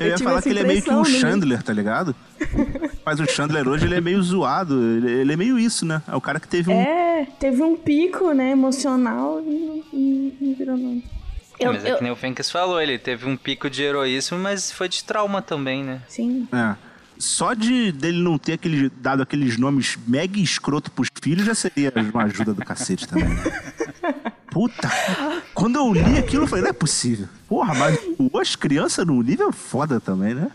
eu 0.00 0.06
ia 0.08 0.14
tive 0.16 0.28
falar 0.28 0.42
que 0.42 0.48
ele 0.48 0.60
é 0.60 0.64
meio 0.64 0.82
que 0.82 0.90
um 0.90 0.98
no- 0.98 1.04
Chandler, 1.06 1.62
tá 1.62 1.72
ligado? 1.72 2.14
Mas 3.04 3.20
o 3.20 3.26
Chandler 3.26 3.66
hoje 3.68 3.86
ele 3.86 3.94
é 3.94 4.00
meio 4.00 4.22
zoado. 4.22 4.74
Ele, 4.96 5.32
é 5.32 5.36
meio 5.36 5.58
isso, 5.58 5.86
né? 5.86 6.02
É 6.08 6.14
o 6.16 6.20
cara 6.20 6.38
que 6.40 6.48
teve 6.48 6.70
um. 6.70 6.74
É, 6.80 7.26
teve 7.38 7.62
um 7.62 7.76
pico, 7.76 8.32
né, 8.32 8.50
emocional 8.50 9.40
e 9.40 9.44
não, 9.44 9.84
não- 9.92 10.32
não 10.40 10.54
virou 10.54 10.76
nada. 10.76 11.00
Eu, 11.60 11.72
mas 11.72 11.84
é 11.84 11.90
eu- 11.92 11.96
que 11.96 12.02
nem 12.04 12.12
o 12.12 12.16
Fencas 12.16 12.50
falou, 12.50 12.80
ele 12.80 12.98
teve 12.98 13.26
um 13.28 13.36
pico 13.36 13.68
de 13.68 13.82
heroísmo, 13.82 14.38
mas 14.38 14.70
foi 14.70 14.88
de 14.88 15.02
trauma 15.02 15.40
também, 15.42 15.82
né? 15.84 16.00
Sim. 16.08 16.46
É. 16.52 16.76
Só 17.18 17.52
de 17.52 17.90
dele 17.90 18.22
não 18.22 18.38
ter 18.38 18.52
aquele, 18.52 18.88
dado 18.88 19.22
aqueles 19.24 19.56
nomes 19.58 19.98
mega 20.06 20.38
escroto 20.38 20.88
pros 20.92 21.08
filhos 21.20 21.44
já 21.46 21.54
seria 21.54 21.92
uma 22.14 22.22
ajuda 22.24 22.54
do 22.54 22.64
cacete 22.64 23.08
também. 23.08 23.26
Puta. 24.58 24.90
Quando 25.54 25.76
eu 25.78 25.92
li 25.92 26.18
aquilo, 26.18 26.42
eu 26.42 26.48
falei, 26.48 26.64
não 26.64 26.70
é 26.70 26.72
possível. 26.72 27.28
Porra, 27.48 27.74
mas 27.76 27.96
as 28.40 28.56
crianças 28.56 29.06
no 29.06 29.22
é 29.22 29.52
foda 29.52 30.00
também, 30.00 30.34
né? 30.34 30.50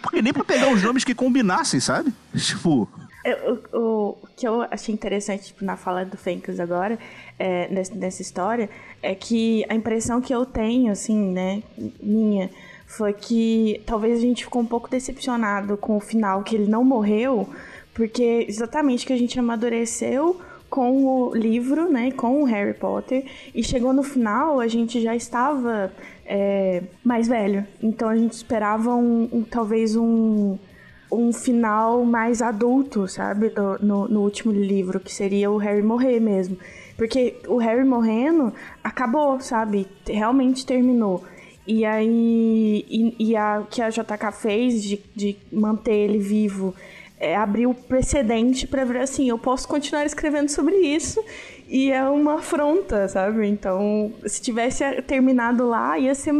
Porque 0.00 0.22
nem 0.22 0.32
pra 0.32 0.44
pegar 0.44 0.72
os 0.72 0.80
nomes 0.80 1.02
que 1.02 1.12
combinassem, 1.12 1.80
sabe? 1.80 2.12
Tipo, 2.36 2.88
Eu- 3.24 3.64
o, 3.72 3.78
o 4.22 4.28
que 4.36 4.46
eu 4.46 4.62
achei 4.70 4.94
interessante 4.94 5.46
tipo, 5.46 5.64
na 5.64 5.76
fala 5.76 6.04
do 6.04 6.16
Fencas 6.16 6.60
agora, 6.60 6.96
é, 7.36 7.66
nessa, 7.68 7.92
nessa 7.96 8.22
história, 8.22 8.70
é 9.02 9.12
que 9.12 9.64
a 9.68 9.74
impressão 9.74 10.20
que 10.20 10.32
eu 10.32 10.46
tenho, 10.46 10.92
assim, 10.92 11.32
né, 11.32 11.64
minha, 12.00 12.48
foi 12.86 13.12
que 13.12 13.82
talvez 13.84 14.18
a 14.18 14.22
gente 14.22 14.44
ficou 14.44 14.62
um 14.62 14.66
pouco 14.66 14.88
decepcionado 14.88 15.76
com 15.76 15.96
o 15.96 16.00
final, 16.00 16.44
que 16.44 16.54
ele 16.54 16.70
não 16.70 16.84
morreu, 16.84 17.48
porque 17.92 18.46
exatamente 18.48 19.04
que 19.04 19.12
a 19.12 19.18
gente 19.18 19.36
amadureceu 19.36 20.40
com 20.74 21.04
o 21.04 21.32
livro, 21.36 21.88
né, 21.88 22.10
com 22.10 22.42
o 22.42 22.44
Harry 22.44 22.74
Potter, 22.74 23.24
e 23.54 23.62
chegou 23.62 23.92
no 23.92 24.02
final, 24.02 24.58
a 24.58 24.66
gente 24.66 25.00
já 25.00 25.14
estava 25.14 25.92
é, 26.26 26.82
mais 27.04 27.28
velho. 27.28 27.64
Então 27.80 28.08
a 28.08 28.16
gente 28.16 28.32
esperava 28.32 28.92
um, 28.92 29.28
um- 29.32 29.42
talvez 29.44 29.94
um 29.94 30.58
um 31.12 31.32
final 31.32 32.04
mais 32.04 32.42
adulto, 32.42 33.06
sabe? 33.06 33.50
Do- 33.50 33.78
no, 33.80 34.08
no 34.08 34.20
último 34.22 34.52
livro, 34.52 34.98
que 34.98 35.12
seria 35.14 35.48
o 35.48 35.58
Harry 35.58 35.80
morrer 35.82 36.18
mesmo. 36.18 36.56
Porque 36.96 37.36
o 37.46 37.56
Harry 37.58 37.84
morrendo 37.84 38.52
acabou, 38.82 39.38
sabe? 39.40 39.86
Realmente 40.08 40.66
terminou. 40.66 41.22
E 41.64 41.84
aí. 41.84 42.84
E, 42.90 43.14
e 43.30 43.36
a, 43.36 43.60
o 43.60 43.66
que 43.66 43.80
a 43.80 43.90
JK 43.90 44.32
fez 44.32 44.82
de, 44.82 45.00
de 45.14 45.36
manter 45.52 45.94
ele 45.94 46.18
vivo 46.18 46.74
é, 47.18 47.36
abriu 47.36 47.72
precedente 47.74 48.66
pra 48.66 48.84
ver 48.84 48.98
assim, 49.00 49.28
eu 49.28 49.38
posso 49.38 49.66
continuar 49.68 50.04
escrevendo 50.04 50.48
sobre 50.48 50.74
isso 50.76 51.22
e 51.68 51.90
é 51.90 52.02
uma 52.04 52.34
afronta, 52.36 53.08
sabe? 53.08 53.46
Então, 53.46 54.12
se 54.26 54.42
tivesse 54.42 54.84
terminado 55.02 55.66
lá, 55.68 55.98
ia 55.98 56.14
ser 56.14 56.34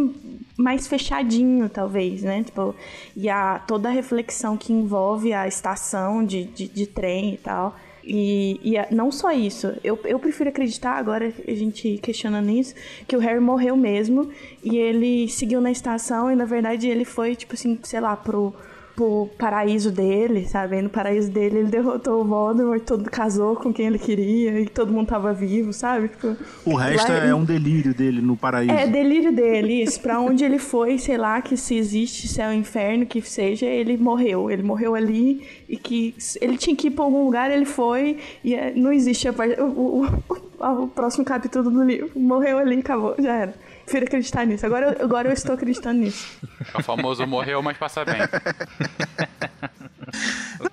mais 0.56 0.86
fechadinho, 0.86 1.68
talvez, 1.68 2.22
né? 2.22 2.42
Tipo, 2.44 2.74
e 3.16 3.28
a, 3.28 3.58
toda 3.66 3.88
a 3.88 3.92
reflexão 3.92 4.56
que 4.56 4.72
envolve 4.72 5.32
a 5.32 5.48
estação 5.48 6.24
de, 6.24 6.44
de, 6.44 6.68
de 6.68 6.86
trem 6.86 7.34
e 7.34 7.38
tal. 7.38 7.74
E, 8.06 8.60
e 8.62 8.76
a- 8.76 8.86
não 8.90 9.10
só 9.10 9.32
isso, 9.32 9.72
eu, 9.82 9.98
eu 10.04 10.18
prefiro 10.18 10.50
acreditar, 10.50 10.92
agora 10.92 11.32
a 11.48 11.54
gente 11.54 11.98
questionando 12.02 12.50
isso, 12.50 12.74
que 13.08 13.16
o 13.16 13.18
Harry 13.18 13.40
morreu 13.40 13.74
mesmo 13.76 14.28
e 14.62 14.76
ele 14.76 15.26
seguiu 15.30 15.58
na 15.60 15.70
estação 15.70 16.30
e 16.30 16.36
na 16.36 16.44
verdade 16.44 16.86
ele 16.86 17.06
foi, 17.06 17.34
tipo 17.34 17.54
assim, 17.54 17.78
sei 17.82 18.00
lá, 18.00 18.14
pro, 18.14 18.54
pro 18.94 19.28
paraíso 19.36 19.90
dele, 19.90 20.46
sabe? 20.46 20.78
E 20.78 20.82
no 20.82 20.88
paraíso 20.88 21.30
dele 21.30 21.58
ele 21.58 21.68
derrotou 21.68 22.20
o 22.20 22.24
Voldemort, 22.24 22.80
todo 22.84 23.10
casou 23.10 23.56
com 23.56 23.72
quem 23.72 23.86
ele 23.86 23.98
queria 23.98 24.60
e 24.60 24.66
todo 24.66 24.92
mundo 24.92 25.08
tava 25.08 25.32
vivo, 25.32 25.72
sabe? 25.72 26.08
Tipo, 26.08 26.36
O 26.64 26.74
resto 26.76 27.10
é 27.10 27.24
ele- 27.24 27.32
um 27.32 27.44
delírio 27.44 27.92
dele 27.92 28.20
no 28.20 28.36
paraíso. 28.36 28.72
é, 28.72 28.86
delírio 28.86 29.32
dele, 29.32 29.82
isso. 29.82 30.00
Pra 30.00 30.20
onde 30.20 30.44
ele 30.44 30.58
foi, 30.58 30.98
sei 30.98 31.16
lá, 31.16 31.42
que 31.42 31.56
se 31.56 31.76
existe 31.76 32.28
céu 32.28 32.52
e 32.52 32.56
inferno, 32.56 33.04
que 33.04 33.20
seja, 33.22 33.66
ele 33.66 33.96
morreu. 33.96 34.50
Ele 34.50 34.62
morreu 34.62 34.94
ali 34.94 35.42
e 35.68 35.76
que 35.76 36.14
ele 36.40 36.56
tinha 36.56 36.76
que 36.76 36.86
ir 36.86 36.90
pra 36.92 37.04
algum 37.04 37.24
lugar, 37.24 37.50
ele 37.50 37.64
foi 37.64 38.18
e 38.44 38.54
é, 38.54 38.72
não 38.76 38.92
existe 38.92 39.26
a 39.26 39.32
parte, 39.32 39.60
o, 39.60 39.64
o- 39.66 40.04
o- 40.06 40.82
o 40.84 40.88
próximo 40.88 41.24
capítulo 41.24 41.68
do 41.70 41.82
livro. 41.82 42.10
Morreu 42.14 42.58
ali, 42.58 42.78
acabou, 42.78 43.14
já 43.18 43.34
era. 43.34 43.54
Prefiro 43.84 44.04
acreditar 44.06 44.44
nisso. 44.46 44.64
Agora, 44.66 44.92
eu- 44.98 45.04
agora 45.04 45.28
eu 45.28 45.32
estou 45.32 45.54
acreditando 45.54 46.00
nisso. 46.00 46.38
É 46.74 46.78
o 46.78 46.82
famoso 46.82 47.26
morreu, 47.26 47.62
mas 47.62 47.76
passa 47.76 48.04
bem. 48.04 48.16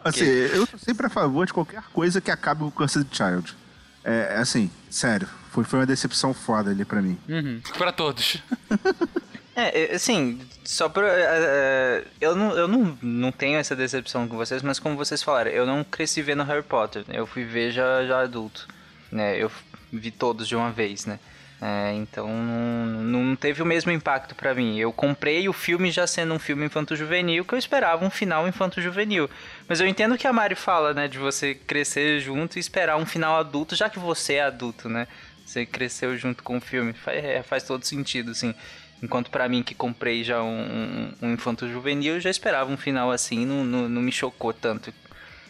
Assim, 0.04 0.26
eu 0.26 0.68
tô 0.68 0.78
sempre 0.78 1.08
a 1.08 1.10
favor 1.10 1.46
de 1.46 1.54
qualquer 1.54 1.84
coisa 1.94 2.22
que 2.22 2.32
acabe 2.32 2.62
com 2.62 2.68
o 2.68 2.72
Cursed 2.72 3.08
Child. 3.12 3.56
É, 4.04 4.36
assim, 4.38 4.70
sério, 4.90 5.28
foi, 5.52 5.64
foi 5.64 5.80
uma 5.80 5.86
decepção 5.86 6.34
foda 6.34 6.72
ali 6.72 6.84
pra 6.86 7.02
mim. 7.02 7.18
Uhum. 7.28 7.62
Pra 7.78 7.92
todos. 7.92 8.38
É, 9.54 9.92
é, 9.92 9.96
assim, 9.96 10.40
só 10.64 10.88
pra. 10.88 11.06
é, 11.06 11.26
é, 11.28 12.06
eu 12.22 12.34
não, 12.38 12.52
eu 12.58 12.70
não, 12.70 12.98
não 13.02 13.32
tenho 13.34 13.60
essa 13.60 13.76
decepção 13.76 14.26
com 14.26 14.38
vocês, 14.38 14.62
mas 14.64 14.80
como 14.80 14.96
vocês 14.96 15.22
falaram, 15.22 15.52
eu 15.52 15.66
não 15.66 15.84
cresci 15.84 16.22
vendo 16.22 16.42
Harry 16.44 16.64
Potter. 16.64 17.04
Eu 17.10 17.28
fui 17.28 17.44
ver 17.44 17.70
já, 17.70 18.06
já 18.06 18.22
adulto. 18.22 18.66
Né? 19.12 19.36
Eu 19.38 19.52
vi 19.92 20.10
todos 20.10 20.48
de 20.48 20.56
uma 20.56 20.72
vez, 20.72 21.06
né? 21.06 21.20
É, 21.64 21.94
então 21.94 22.28
não, 22.28 23.04
não 23.04 23.36
teve 23.36 23.62
o 23.62 23.66
mesmo 23.66 23.92
impacto 23.92 24.34
pra 24.34 24.56
mim. 24.56 24.80
Eu 24.80 24.92
comprei 24.92 25.48
o 25.48 25.54
filme 25.54 25.92
já 25.92 26.08
sendo 26.08 26.34
um 26.34 26.40
filme 26.40 26.66
infanto-juvenil, 26.66 27.46
que 27.46 27.54
eu 27.54 27.60
esperava 27.60 28.04
um 28.04 28.10
final 28.10 28.48
infanto-juvenil. 28.48 29.30
Mas 29.68 29.80
eu 29.80 29.86
entendo 29.86 30.18
que 30.18 30.26
a 30.26 30.34
Mari 30.34 30.56
fala, 30.56 30.92
né? 30.92 31.08
De 31.08 31.20
você 31.20 31.54
crescer 31.54 32.20
junto 32.20 32.58
e 32.58 32.60
esperar 32.60 32.98
um 32.98 33.06
final 33.06 33.36
adulto, 33.38 33.76
já 33.76 33.90
que 33.90 34.00
você 34.00 34.36
é 34.36 34.44
adulto, 34.44 34.90
né? 34.90 35.08
Você 35.46 35.64
cresceu 35.64 36.18
junto 36.18 36.42
com 36.42 36.58
o 36.58 36.62
filme. 36.62 36.94
Faz, 36.94 37.24
é, 37.24 37.44
faz 37.44 37.64
todo 37.64 37.86
sentido, 37.86 38.32
assim. 38.32 38.56
Enquanto 39.04 39.30
pra 39.30 39.48
mim 39.48 39.62
que 39.62 39.76
comprei 39.76 40.24
já 40.24 40.42
um, 40.42 40.48
um, 40.48 41.28
um 41.28 41.34
infanto 41.34 41.70
juvenil, 41.70 42.16
eu 42.16 42.20
já 42.20 42.30
esperava 42.32 42.72
um 42.72 42.78
final 42.78 43.12
assim, 43.12 43.46
não, 43.46 43.64
não, 43.64 43.90
não 43.90 44.02
me 44.02 44.12
chocou 44.12 44.52
tanto. 44.52 44.92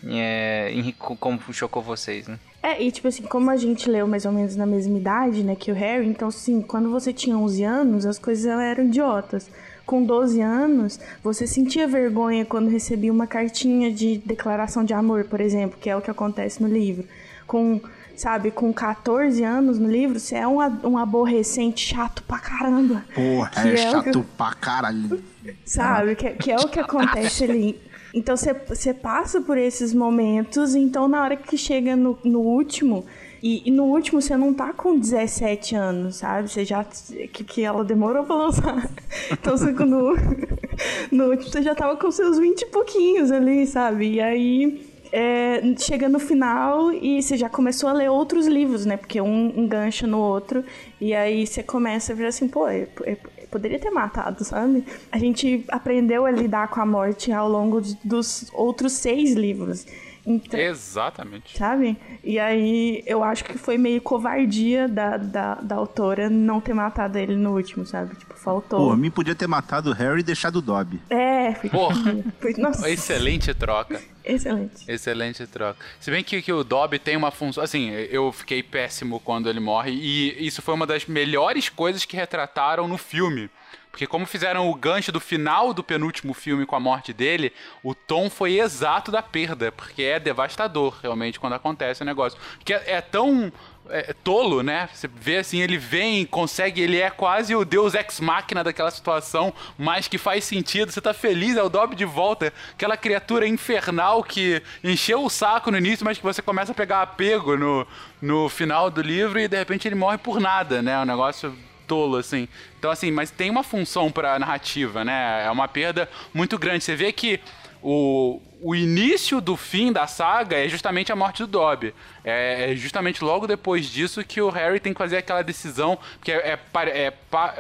É, 0.06 0.74
como 0.98 1.40
chocou 1.54 1.82
vocês, 1.82 2.28
né? 2.28 2.38
É, 2.64 2.82
e 2.82 2.92
tipo 2.92 3.08
assim, 3.08 3.24
como 3.24 3.50
a 3.50 3.58
gente 3.58 3.90
leu 3.90 4.08
mais 4.08 4.24
ou 4.26 4.32
menos 4.32 4.56
na 4.56 4.66
mesma 4.68 4.98
idade, 4.98 5.44
né, 5.44 5.56
que 5.56 5.72
o 5.72 5.76
Harry, 5.76 6.08
então 6.08 6.28
assim, 6.28 6.62
quando 6.62 6.92
você 6.92 7.12
tinha 7.12 7.36
11 7.38 7.64
anos, 7.64 8.06
as 8.06 8.20
coisas 8.20 8.46
eram 8.46 8.84
idiotas. 8.86 9.50
Com 9.86 10.04
12 10.04 10.40
anos, 10.42 11.00
você 11.24 11.48
sentia 11.48 11.88
vergonha 11.88 12.46
quando 12.46 12.70
recebia 12.70 13.12
uma 13.12 13.26
cartinha 13.26 13.92
de 13.92 14.18
declaração 14.20 14.84
de 14.84 14.94
amor, 14.94 15.24
por 15.26 15.42
exemplo, 15.42 15.78
que 15.82 15.90
é 15.90 15.96
o 15.98 16.02
que 16.02 16.12
acontece 16.12 16.62
no 16.62 16.70
livro. 16.70 17.04
Com, 17.48 17.82
sabe, 18.16 18.52
com 18.52 18.72
14 18.72 19.44
anos 19.44 19.80
no 19.80 19.90
livro, 19.90 20.20
você 20.20 20.36
é 20.36 20.48
um, 20.48 20.60
um 20.88 20.98
aborrecente 21.00 21.84
chato 21.96 22.24
pra 22.28 22.38
caramba. 22.38 23.04
Porra, 23.14 23.52
é, 23.68 23.74
é 23.74 23.78
chato 23.78 24.04
que- 24.22 24.28
pra 24.38 24.54
caralho. 24.54 25.22
Sabe? 25.66 26.16
Que, 26.16 26.30
que 26.32 26.52
é 26.52 26.56
o 26.58 26.70
que 26.70 26.80
acontece 26.80 27.44
ali. 27.44 27.82
Então 28.14 28.36
você- 28.36 28.94
passa 28.94 29.40
por 29.42 29.58
esses 29.58 29.94
momentos, 29.94 30.76
então 30.76 31.08
na 31.08 31.22
hora 31.24 31.36
que 31.38 31.58
chega 31.58 31.96
no, 31.96 32.18
no 32.24 32.40
último. 32.42 33.06
E, 33.42 33.68
e 33.68 33.72
no 33.72 33.86
último 33.86 34.22
você 34.22 34.38
não 34.38 34.54
tá 34.54 34.72
com 34.74 35.00
17 35.00 35.76
anos, 35.76 36.18
sabe? 36.18 36.50
Você 36.50 36.64
já. 36.64 36.84
Que, 36.84 37.44
que 37.44 37.64
ela 37.64 37.84
demorou 37.84 38.24
pra 38.24 38.36
lançar. 38.36 38.90
Então 39.32 39.58
você, 39.58 39.72
no, 39.72 40.16
no 41.12 41.30
último 41.30 41.50
você 41.52 41.62
já 41.62 41.74
tava 41.74 41.96
com 41.98 42.12
seus 42.12 42.38
20 42.38 42.62
e 42.62 42.66
pouquinhos 42.68 43.32
ali, 43.32 43.66
sabe? 43.66 44.14
E 44.16 44.22
aí. 44.22 44.86
é, 45.12 45.62
chega 45.80 46.08
no 46.08 46.20
final 46.20 46.92
e 46.94 47.22
você 47.22 47.36
já 47.38 47.50
começou 47.50 47.90
a 47.90 47.94
ler 47.94 48.10
outros 48.10 48.46
livros, 48.48 48.86
né? 48.86 48.96
Porque 48.98 49.20
um 49.22 49.52
engancha 49.56 50.06
no 50.06 50.20
outro. 50.20 50.64
E 51.00 51.14
aí 51.14 51.46
você 51.48 51.64
começa 51.64 52.14
a 52.14 52.16
ver 52.16 52.28
assim, 52.28 52.48
pô, 52.48 52.68
eu- 52.70 52.88
eu 53.06 53.18
poderia 53.52 53.78
ter 53.78 53.92
matado, 53.92 54.44
sabe? 54.44 54.84
A 55.12 55.18
gente 55.18 55.66
aprendeu 55.70 56.26
a 56.26 56.32
lidar 56.32 56.70
com 56.70 56.80
a 56.82 56.86
morte 56.86 57.32
ao 57.32 57.50
longo 57.50 57.82
de- 57.82 57.98
dos 58.04 58.50
outros 58.54 58.94
seis 58.94 59.34
livros. 59.34 59.86
Então, 60.26 60.60
Exatamente. 60.60 61.58
sabe? 61.58 61.98
E 62.24 62.38
aí 62.38 63.04
eu 63.08 63.24
acho 63.24 63.44
que 63.44 63.58
foi 63.58 63.78
meio 63.78 64.00
covardia 64.02 64.88
da, 64.88 65.18
da, 65.18 65.56
da 65.56 65.76
autora 65.76 66.30
não 66.30 66.62
ter 66.62 66.74
matado 66.74 67.18
ele 67.18 67.36
no 67.36 67.56
último, 67.56 67.86
sabe? 67.86 68.16
Tipo, 68.16 68.36
faltou. 68.38 68.90
Pô, 68.90 68.96
mim 68.96 69.10
podia 69.10 69.34
ter 69.34 69.48
matado 69.48 69.90
o 69.90 69.94
Harry 69.94 70.20
e 70.20 70.24
deixado 70.24 70.58
o 70.58 70.62
Dobby. 70.62 71.02
É, 71.10 71.54
foi, 71.56 71.70
Porra. 71.70 71.96
foi- 72.40 72.54
nossa, 72.58 72.90
Excelente 72.90 73.54
troca. 73.54 74.00
excelente. 74.24 74.84
Excelente 74.88 75.48
troca. 75.48 75.84
Se 76.00 76.12
bem 76.12 76.24
que, 76.24 76.42
que 76.42 76.54
o 76.54 76.64
Dobby 76.64 77.00
tem 77.00 77.18
uma 77.18 77.32
função. 77.32 77.64
Assim, 77.64 77.90
eu 77.90 78.32
fiquei 78.32 78.62
péssimo 78.62 79.20
quando 79.20 79.50
ele 79.50 79.60
morre. 79.60 79.92
E 79.92 80.46
isso 80.46 80.62
foi 80.62 80.74
uma 80.76 80.86
das 80.86 81.06
melhores 81.08 81.68
coisas 81.70 82.06
que 82.06 82.16
retrataram 82.16 82.88
no 82.88 82.98
filme. 82.98 83.50
Porque 83.92 84.08
como 84.08 84.26
fizeram 84.26 84.70
o 84.70 84.74
gancho 84.74 85.12
do 85.12 85.20
final 85.20 85.74
do 85.74 85.84
penúltimo 85.84 86.34
filme 86.34 86.66
com 86.66 86.76
a 86.76 86.80
morte 86.80 87.12
dele, 87.12 87.52
o 87.84 87.94
tom 87.94 88.30
foi 88.30 88.60
exato 88.60 89.12
da 89.12 89.22
perda. 89.22 89.72
Porque 89.72 90.02
é 90.02 90.20
devastador, 90.20 90.98
realmente, 91.02 91.40
quando 91.40 91.54
acontece 91.54 92.02
o 92.02 92.06
negócio. 92.06 92.40
Porque 92.58 92.74
é, 92.74 92.94
é 92.94 93.02
tão 93.02 93.52
é, 93.90 94.14
tolo, 94.24 94.64
né? 94.64 94.90
Você 94.94 95.08
vê 95.08 95.38
assim, 95.38 95.62
ele 95.62 95.78
vem, 95.78 96.26
consegue, 96.26 96.82
ele 96.82 97.00
é 97.00 97.10
quase 97.10 97.56
o 97.56 97.66
deus 97.66 97.94
ex-máquina 97.94 98.64
daquela 98.64 98.90
situação, 98.92 99.54
mas 99.78 100.08
que 100.08 100.18
faz 100.18 100.46
sentido, 100.46 100.92
você 100.92 101.02
tá 101.02 101.14
feliz, 101.14 101.58
é 101.58 101.64
o 101.64 101.70
Dobby 101.70 101.96
de 101.96 102.06
volta, 102.06 102.54
aquela 102.74 102.96
criatura 102.96 103.48
infernal 103.48 104.24
que 104.24 104.62
encheu 104.84 105.24
o 105.26 105.30
saco 105.30 105.72
no 105.72 105.78
início, 105.78 106.06
mas 106.06 106.18
que 106.18 106.24
você 106.24 106.42
começa 106.42 106.72
a 106.72 106.76
pegar 106.76 107.02
apego 107.02 107.58
no, 107.58 107.86
no 108.22 108.50
final 108.50 108.90
do 108.90 109.02
livro 109.02 109.40
e 109.40 109.48
de 109.48 109.58
repente 109.58 109.88
ele 109.88 109.96
morre 109.96 110.18
por 110.18 110.40
nada, 110.40 110.82
né? 110.82 111.00
Um 111.00 111.06
negócio 111.06 111.54
tolo, 111.92 112.16
assim. 112.16 112.48
Então, 112.80 112.90
assim, 112.90 113.12
mas 113.12 113.32
tem 113.32 113.50
uma 113.50 113.64
função 113.64 114.10
pra 114.10 114.40
narrativa, 114.40 115.04
né? 115.04 115.44
É 115.46 115.52
uma 115.52 115.68
perda 115.68 116.08
muito 116.34 116.58
grande. 116.58 116.86
Você 116.86 116.96
vê 116.96 117.12
que 117.12 117.38
o, 117.84 118.40
o 118.62 118.74
início 118.74 119.42
do 119.42 119.58
fim 119.58 119.92
da 119.92 120.08
saga 120.08 120.56
é 120.56 120.70
justamente 120.70 121.12
a 121.12 121.16
morte 121.16 121.44
do 121.44 121.48
Dobby. 121.48 121.94
É, 122.24 122.72
é 122.72 122.76
justamente 122.78 123.22
logo 123.24 123.46
depois 123.46 123.88
disso 123.90 124.24
que 124.24 124.40
o 124.40 124.50
Harry 124.50 124.80
tem 124.80 124.94
que 124.94 124.98
fazer 125.00 125.18
aquela 125.18 125.42
decisão, 125.42 125.98
que 126.24 126.32
é, 126.32 126.54
é 126.54 126.60
é 126.94 127.14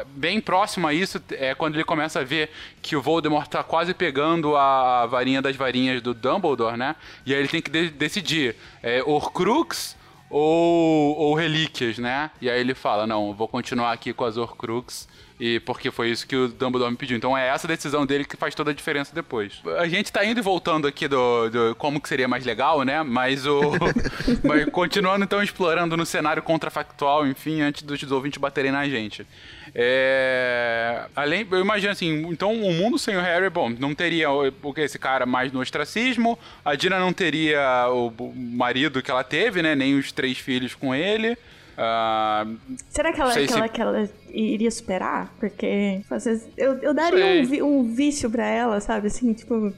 bem 0.08 0.39
próximo 0.39 0.88
a 0.88 0.94
isso, 0.94 1.22
é 1.32 1.54
quando 1.56 1.76
ele 1.76 1.84
começa 1.84 2.22
a 2.22 2.24
ver 2.24 2.50
que 2.82 2.96
o 2.96 3.02
Voldemort 3.02 3.48
tá 3.50 3.63
quase 3.63 3.94
pegando 3.94 4.56
a 4.56 5.06
varinha 5.08 5.41
das 5.41 5.56
varinhas 5.58 6.02
do 6.02 6.13
Dumbledore, 6.13 6.78
né? 6.78 6.96
E 7.26 7.34
aí 7.34 7.39
ele 7.39 7.50
tem 7.50 7.62
que 7.62 7.70
de- 7.72 7.89
decidir, 7.89 8.56
é, 8.82 9.02
Horcrux 9.04 10.00
ou, 10.32 11.17
ou 11.17 11.34
relíquias, 11.36 11.98
né? 11.98 12.32
E 12.41 12.50
aí 12.50 12.60
ele 12.60 12.74
fala, 12.74 13.06
não, 13.06 13.34
vou 13.34 13.48
continuar 13.48 13.91
aqui 13.91 14.13
com 14.13 14.24
as 14.24 14.38
Horcrux, 14.38 15.08
e 15.39 15.60
porque 15.60 15.89
foi 15.89 16.10
isso 16.12 16.26
que 16.26 16.36
o 16.36 16.48
Dumbledore 16.48 16.91
me 16.91 16.98
pediu. 16.98 17.17
Então 17.17 17.38
é 17.38 17.48
essa 17.48 17.67
decisão 17.67 18.06
dele 18.06 18.24
que 18.24 18.38
faz 18.38 18.54
toda 18.56 18.72
a 18.72 18.74
diferença 18.74 19.13
depois. 19.13 19.60
A 19.80 19.88
gente 19.88 20.12
tá 20.12 20.24
indo 20.24 20.39
e 20.39 20.44
voltando 20.44 20.88
aqui 20.88 21.08
do, 21.08 21.50
do 21.50 21.76
como 21.76 22.00
que 22.00 22.08
seria 22.08 22.28
mais 22.28 22.46
legal, 22.46 22.84
né? 22.84 23.04
Mas 23.04 23.46
o... 23.46 23.60
mas 24.48 24.65
continuando 24.70 25.26
então 25.26 25.41
explorando 25.41 25.98
no 25.98 26.06
cenário 26.06 26.44
contrafactual, 26.44 27.28
enfim, 27.28 27.62
antes 27.62 27.82
dos 27.82 28.12
ouvintes 28.12 28.39
baterem 28.39 28.72
na 28.72 28.88
gente. 28.88 29.26
É... 29.73 31.05
Além, 31.15 31.47
eu 31.49 31.60
imagino 31.60 31.91
assim, 31.91 32.25
então 32.29 32.53
o 32.53 32.73
mundo 32.73 32.97
sem 32.99 33.15
o 33.15 33.21
Harry, 33.21 33.49
bom, 33.49 33.69
não 33.69 33.93
teria 33.95 34.29
o, 34.31 34.51
o 34.63 34.73
que 34.73 34.81
esse 34.81 34.99
cara 34.99 35.25
mais 35.25 35.51
no 35.51 35.60
ostracismo, 35.60 36.38
a 36.63 36.75
Dina 36.75 36.99
não 36.99 37.13
teria 37.13 37.88
o, 37.89 38.12
marido 38.36 39.01
que 39.01 39.10
ela 39.12 39.23
teve, 39.23 39.62
né? 39.62 39.75
Nem 39.75 39.97
os 39.97 40.12
três 40.12 40.38
filhos 40.38 40.75
com 40.75 40.93
ele. 40.93 41.38
Ah, 41.77 42.45
Será 42.89 43.12
que 43.13 43.21
ela, 43.21 43.34
que, 43.34 43.47
se- 43.47 43.53
ela, 43.57 43.69
que 43.69 43.81
ela 43.81 44.10
iria 44.29 44.69
superar? 44.69 45.34
Porque 45.39 46.01
às 46.10 46.25
vezes, 46.25 46.47
eu, 46.57 46.73
eu 46.79 46.93
daria 46.93 47.25
um, 47.25 47.45
vi- 47.45 47.62
um 47.63 47.93
vício 47.95 48.29
pra 48.29 48.45
ela, 48.45 48.79
sabe? 48.81 49.07
Assim, 49.07 49.34
tipo. 49.34 49.73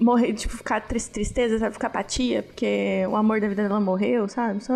morrer, 0.00 0.32
tipo, 0.32 0.56
ficar 0.56 0.80
tris- 0.80 1.06
tristeza, 1.06 1.58
sabe? 1.58 1.74
Ficar 1.74 1.86
apatia, 1.88 2.42
porque 2.42 3.04
o 3.08 3.14
amor 3.14 3.40
da 3.40 3.46
vida 3.48 3.62
dela 3.62 3.78
morreu, 3.78 4.26
sabe? 4.26 4.64
Só... 4.64 4.72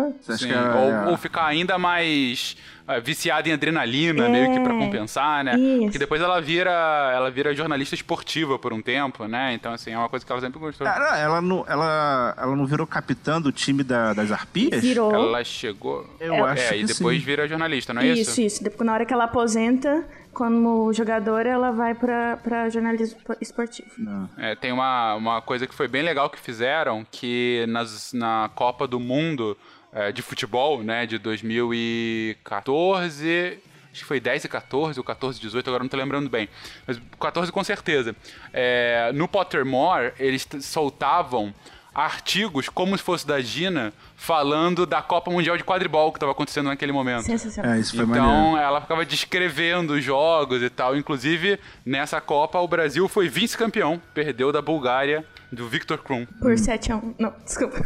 Ou, 0.77 0.89
é- 0.91 1.07
ou 1.09 1.17
ficar 1.17 1.47
ainda 1.47 1.77
mais 1.77 2.55
viciada 3.03 3.47
em 3.47 3.51
adrenalina, 3.51 4.27
meio 4.29 4.51
que 4.53 4.59
pra 4.61 4.73
compensar, 4.73 5.43
né? 5.43 5.55
isso. 5.55 5.81
Porque 5.83 5.99
depois 5.99 6.21
ela 6.21 6.41
vira, 6.41 6.71
ela 7.13 7.29
vira 7.29 7.53
jornalista 7.53 7.93
esportiva 7.93 8.57
por 8.57 8.73
um 8.73 8.81
tempo, 8.81 9.25
né? 9.25 9.53
Então, 9.53 9.73
assim, 9.73 9.91
é 9.91 9.97
uma 9.97 10.09
coisa 10.09 10.25
que 10.25 10.31
ela 10.31 10.41
sempre 10.41 10.59
gostou. 10.59 10.87
Cara, 10.87 11.17
ela 11.19 11.41
não, 11.41 11.65
ela, 11.67 12.33
ela 12.37 12.55
não 12.55 12.65
virou 12.65 12.87
capitã 12.87 13.41
do 13.41 13.51
time 13.51 13.83
da- 13.83 14.13
das 14.13 14.31
arpias? 14.31 14.81
Virou. 14.81 15.13
Ela 15.13 15.43
chegou. 15.43 16.09
Eu 16.19 16.33
é, 16.33 16.51
acho 16.51 16.73
e 16.73 16.79
que 16.79 16.85
depois 16.85 17.19
sim. 17.19 17.25
vira 17.25 17.47
jornalista, 17.47 17.93
não 17.93 18.01
é 18.01 18.07
isso? 18.07 18.31
Isso, 18.31 18.41
isso. 18.41 18.63
Depois, 18.63 18.85
na 18.85 18.93
hora 18.93 19.05
que 19.05 19.13
ela 19.13 19.25
aposenta, 19.25 20.03
como 20.33 20.91
jogadora, 20.93 21.49
ela 21.49 21.71
vai 21.71 21.93
pra, 21.93 22.37
pra 22.37 22.69
jornalismo 22.69 23.19
esportivo. 23.41 23.89
É, 24.37 24.55
tem 24.55 24.71
uma, 24.71 25.15
uma 25.15 25.41
coisa 25.41 25.67
que 25.67 25.73
foi 25.75 25.87
bem 25.87 26.01
legal 26.01 26.29
que 26.29 26.39
fizeram, 26.39 27.05
que 27.11 27.65
nas, 27.67 28.13
na 28.13 28.49
Copa 28.55 28.87
do 28.87 28.99
Mundo 28.99 29.57
é, 29.93 30.11
de 30.11 30.21
futebol, 30.21 30.83
né, 30.83 31.05
de 31.05 31.17
2014, 31.17 33.57
acho 33.91 34.01
que 34.01 34.05
foi 34.05 34.19
10 34.19 34.43
e 34.45 34.47
14 34.47 34.99
ou 34.99 35.03
14 35.03 35.39
e 35.39 35.41
18, 35.41 35.67
agora 35.67 35.83
não 35.83 35.89
tô 35.89 35.97
lembrando 35.97 36.29
bem, 36.29 36.47
mas 36.85 37.01
14 37.19 37.51
com 37.51 37.63
certeza. 37.63 38.15
É, 38.53 39.11
no 39.13 39.27
Pottermore, 39.27 40.13
eles 40.19 40.47
soltavam 40.61 41.51
artigos 41.99 42.69
como 42.69 42.97
se 42.97 43.03
fosse 43.03 43.25
da 43.27 43.39
Gina 43.41 43.91
falando 44.15 44.85
da 44.85 45.01
Copa 45.01 45.31
Mundial 45.31 45.57
de 45.57 45.63
Quadribol 45.63 46.11
que 46.11 46.17
estava 46.17 46.31
acontecendo 46.31 46.67
naquele 46.67 46.91
momento. 46.91 47.23
Sensacional. 47.23 47.73
É, 47.73 47.79
isso 47.79 47.95
foi 47.95 48.05
Então 48.05 48.25
maneiro. 48.25 48.57
ela 48.57 48.81
ficava 48.81 49.05
descrevendo 49.05 49.93
os 49.93 50.03
jogos 50.03 50.61
e 50.61 50.69
tal. 50.69 50.95
Inclusive, 50.95 51.59
nessa 51.85 52.19
Copa, 52.21 52.59
o 52.59 52.67
Brasil 52.67 53.07
foi 53.07 53.27
vice-campeão. 53.29 54.01
Perdeu 54.13 54.51
da 54.51 54.61
Bulgária, 54.61 55.25
do 55.51 55.67
Victor 55.67 55.97
Krum. 55.99 56.25
Por 56.39 56.57
7 56.57 56.91
a 56.91 56.97
1. 56.97 57.15
Não, 57.17 57.33
desculpa. 57.43 57.77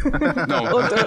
Não. 0.47 0.63
Outro. 0.73 0.97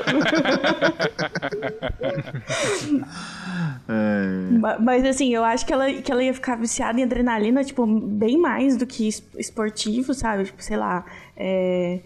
É, 3.89 4.51
Ma- 4.59 4.79
Mas 4.79 5.05
assim, 5.05 5.35
eu 5.35 5.45
acho 5.45 5.65
que 5.65 5.73
ela, 5.73 5.93
que 5.93 6.11
ela 6.11 6.23
ia 6.23 6.35
ficar 6.35 6.57
viciada 6.57 6.99
em 6.99 7.05
adrenalina, 7.05 7.65
tipo, 7.65 7.87
bem 7.87 8.39
mais 8.39 8.77
do 8.77 8.87
que 8.87 9.09
es- 9.09 9.23
esportivo, 9.39 10.13
sabe? 10.15 10.45
Tipo, 10.45 10.63
sei 10.63 10.77
lá, 10.77 11.05
é, 11.37 12.01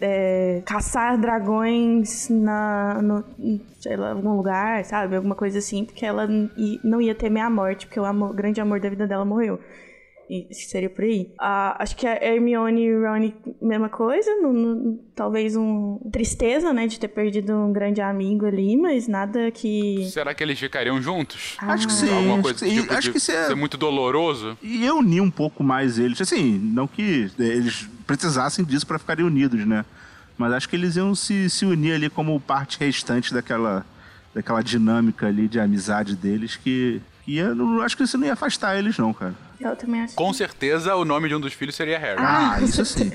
é, 0.00 0.62
caçar 0.66 1.18
dragões 1.18 2.28
na, 2.28 3.00
no, 3.02 3.24
sei 3.80 3.96
lá, 3.96 4.10
algum 4.12 4.36
lugar, 4.36 4.84
sabe? 4.84 5.16
Alguma 5.16 5.34
coisa 5.34 5.58
assim, 5.58 5.84
porque 5.84 6.04
ela 6.04 6.26
não 6.82 7.00
ia 7.00 7.14
temer 7.14 7.44
a 7.44 7.50
morte, 7.50 7.86
porque 7.86 8.00
o 8.00 8.04
amor- 8.04 8.34
grande 8.34 8.60
amor 8.60 8.80
da 8.80 8.88
vida 8.88 9.06
dela 9.06 9.24
morreu. 9.24 9.58
E 10.28 10.46
acho 10.50 10.60
que 10.60 10.66
seria 10.70 10.88
por 10.88 11.04
aí. 11.04 11.30
Ah, 11.38 11.76
acho 11.82 11.94
que 11.96 12.06
a 12.06 12.14
Hermione 12.22 12.82
e 12.84 12.94
o 12.96 13.02
Ron, 13.02 13.30
mesma 13.60 13.88
coisa. 13.90 14.30
no- 14.40 14.52
no- 14.52 14.98
talvez 15.14 15.54
um 15.54 15.98
tristeza, 16.10 16.72
né, 16.72 16.86
de 16.86 16.98
ter 16.98 17.08
perdido 17.08 17.52
um 17.54 17.72
grande 17.72 18.00
amigo 18.00 18.46
ali, 18.46 18.76
mas 18.76 19.06
nada 19.06 19.50
que... 19.50 20.08
Será 20.10 20.34
que 20.34 20.42
eles 20.42 20.58
ficariam 20.58 21.00
juntos? 21.00 21.56
acho 21.60 21.86
que 21.86 21.92
sim. 21.92 22.08
Alguma 22.10 22.34
acho 22.34 22.42
coisa 22.42 22.58
que 22.64 22.70
sim. 22.70 22.80
tipo 22.80 22.92
acho 22.92 23.02
de 23.02 23.10
que 23.12 23.18
isso 23.18 23.30
é- 23.32 23.46
ser 23.46 23.54
muito 23.54 23.76
doloroso? 23.76 24.58
E 24.62 24.84
eu 24.84 24.96
uni 24.98 25.20
um 25.20 25.30
pouco 25.30 25.62
mais 25.62 25.98
eles. 25.98 26.20
Assim, 26.20 26.58
não 26.58 26.86
que 26.88 27.30
eles 27.38 27.88
precisassem 28.06 28.64
disso 28.64 28.86
pra 28.86 28.98
ficarem 28.98 29.24
unidos, 29.24 29.64
né? 29.66 29.84
Mas 30.36 30.52
acho 30.52 30.68
que 30.68 30.74
eles 30.74 30.96
iam 30.96 31.14
se, 31.14 31.48
se 31.48 31.64
unir 31.64 31.92
ali 31.92 32.10
como 32.10 32.40
parte 32.40 32.78
restante 32.80 33.32
daquela, 33.32 33.86
daquela 34.34 34.62
dinâmica 34.62 35.26
ali 35.28 35.46
de 35.46 35.60
amizade 35.60 36.16
deles 36.16 36.56
que 36.56 37.00
ia, 37.26 37.54
não, 37.54 37.80
acho 37.82 37.96
que 37.96 38.02
isso 38.02 38.18
não 38.18 38.26
ia 38.26 38.32
afastar 38.32 38.76
eles, 38.76 38.98
não, 38.98 39.12
cara. 39.12 39.34
Eu 39.60 39.76
também 39.76 40.02
acho. 40.02 40.14
Com 40.14 40.32
certeza, 40.32 40.94
o 40.96 41.04
nome 41.04 41.28
de 41.28 41.34
um 41.34 41.40
dos 41.40 41.52
filhos 41.52 41.74
seria 41.74 41.98
Harry. 41.98 42.20
Ah, 42.20 42.58
isso 42.60 42.84
sim. 42.84 43.12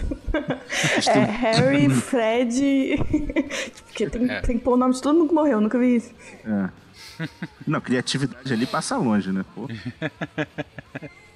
É 1.08 1.19
Harry, 1.19 1.89
Fred. 1.89 2.97
Porque 3.88 4.10
tem, 4.10 4.30
É. 4.30 4.41
tem 4.41 4.58
que 4.58 4.63
pôr 4.63 4.73
o 4.73 4.78
nome 4.78 4.93
de 4.93 5.02
todo 5.02 5.17
mundo 5.17 5.30
que 5.30 5.34
morreu, 5.36 5.60
nunca 5.62 5.78
vi 5.78 5.97
isso. 5.97 6.12
É. 6.45 7.28
Não, 7.67 7.82
criatividade 7.82 8.52
ali 8.54 8.65
passa 8.65 8.95
longe, 8.97 9.32
né? 9.32 9.43
Pô. 9.54 9.67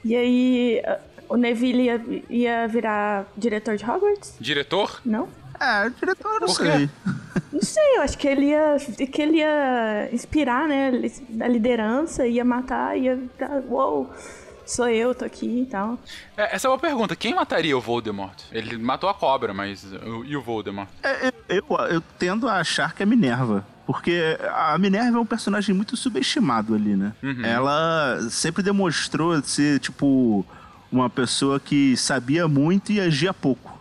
E 0.05 0.15
aí, 0.15 0.81
o 1.29 1.35
Neville 1.37 1.83
ia, 1.83 2.01
ia 2.29 2.67
virar 2.67 3.25
diretor 3.37 3.75
de 3.75 3.83
Hogwarts? 3.89 4.35
Diretor? 4.39 5.01
Não? 5.05 5.27
É, 5.59 5.89
diretor, 5.89 6.39
não 6.41 6.47
sei. 6.47 6.89
Não 7.51 7.61
sei, 7.61 7.97
eu 7.97 8.01
acho 8.01 8.17
que 8.17 8.27
ele 8.27 8.47
ia, 8.47 8.77
que 9.11 9.21
ele 9.21 9.37
ia 9.37 10.09
inspirar, 10.11 10.67
né? 10.67 10.91
A 11.41 11.47
liderança, 11.47 12.25
ia 12.27 12.43
matar, 12.43 12.97
ia. 12.97 13.17
dar, 13.37 13.61
Uou, 13.69 14.11
sou 14.65 14.87
eu, 14.89 15.13
tô 15.13 15.25
aqui 15.25 15.61
e 15.61 15.65
tal. 15.65 15.97
É, 16.37 16.55
essa 16.55 16.67
é 16.67 16.71
uma 16.71 16.79
pergunta. 16.79 17.15
Quem 17.15 17.33
mataria 17.33 17.77
o 17.77 17.81
Voldemort? 17.81 18.43
Ele 18.51 18.77
matou 18.77 19.09
a 19.09 19.13
cobra, 19.13 19.53
mas 19.53 19.85
e 20.25 20.35
o 20.35 20.41
Voldemort? 20.41 20.89
É, 21.01 21.27
eu, 21.27 21.33
eu, 21.69 21.77
eu 21.89 22.03
tendo 22.17 22.47
a 22.47 22.55
achar 22.59 22.93
que 22.93 23.03
é 23.03 23.05
Minerva. 23.05 23.65
Porque 23.85 24.37
a 24.53 24.77
Minerva 24.77 25.17
é 25.17 25.19
um 25.19 25.25
personagem 25.25 25.75
muito 25.75 25.97
subestimado 25.97 26.73
ali, 26.73 26.95
né? 26.95 27.11
Ela 27.43 28.17
sempre 28.29 28.63
demonstrou 28.63 29.41
ser, 29.43 29.77
tipo, 29.79 30.45
uma 30.89 31.09
pessoa 31.09 31.59
que 31.59 31.97
sabia 31.97 32.47
muito 32.47 32.93
e 32.93 33.01
agia 33.01 33.33
pouco. 33.33 33.77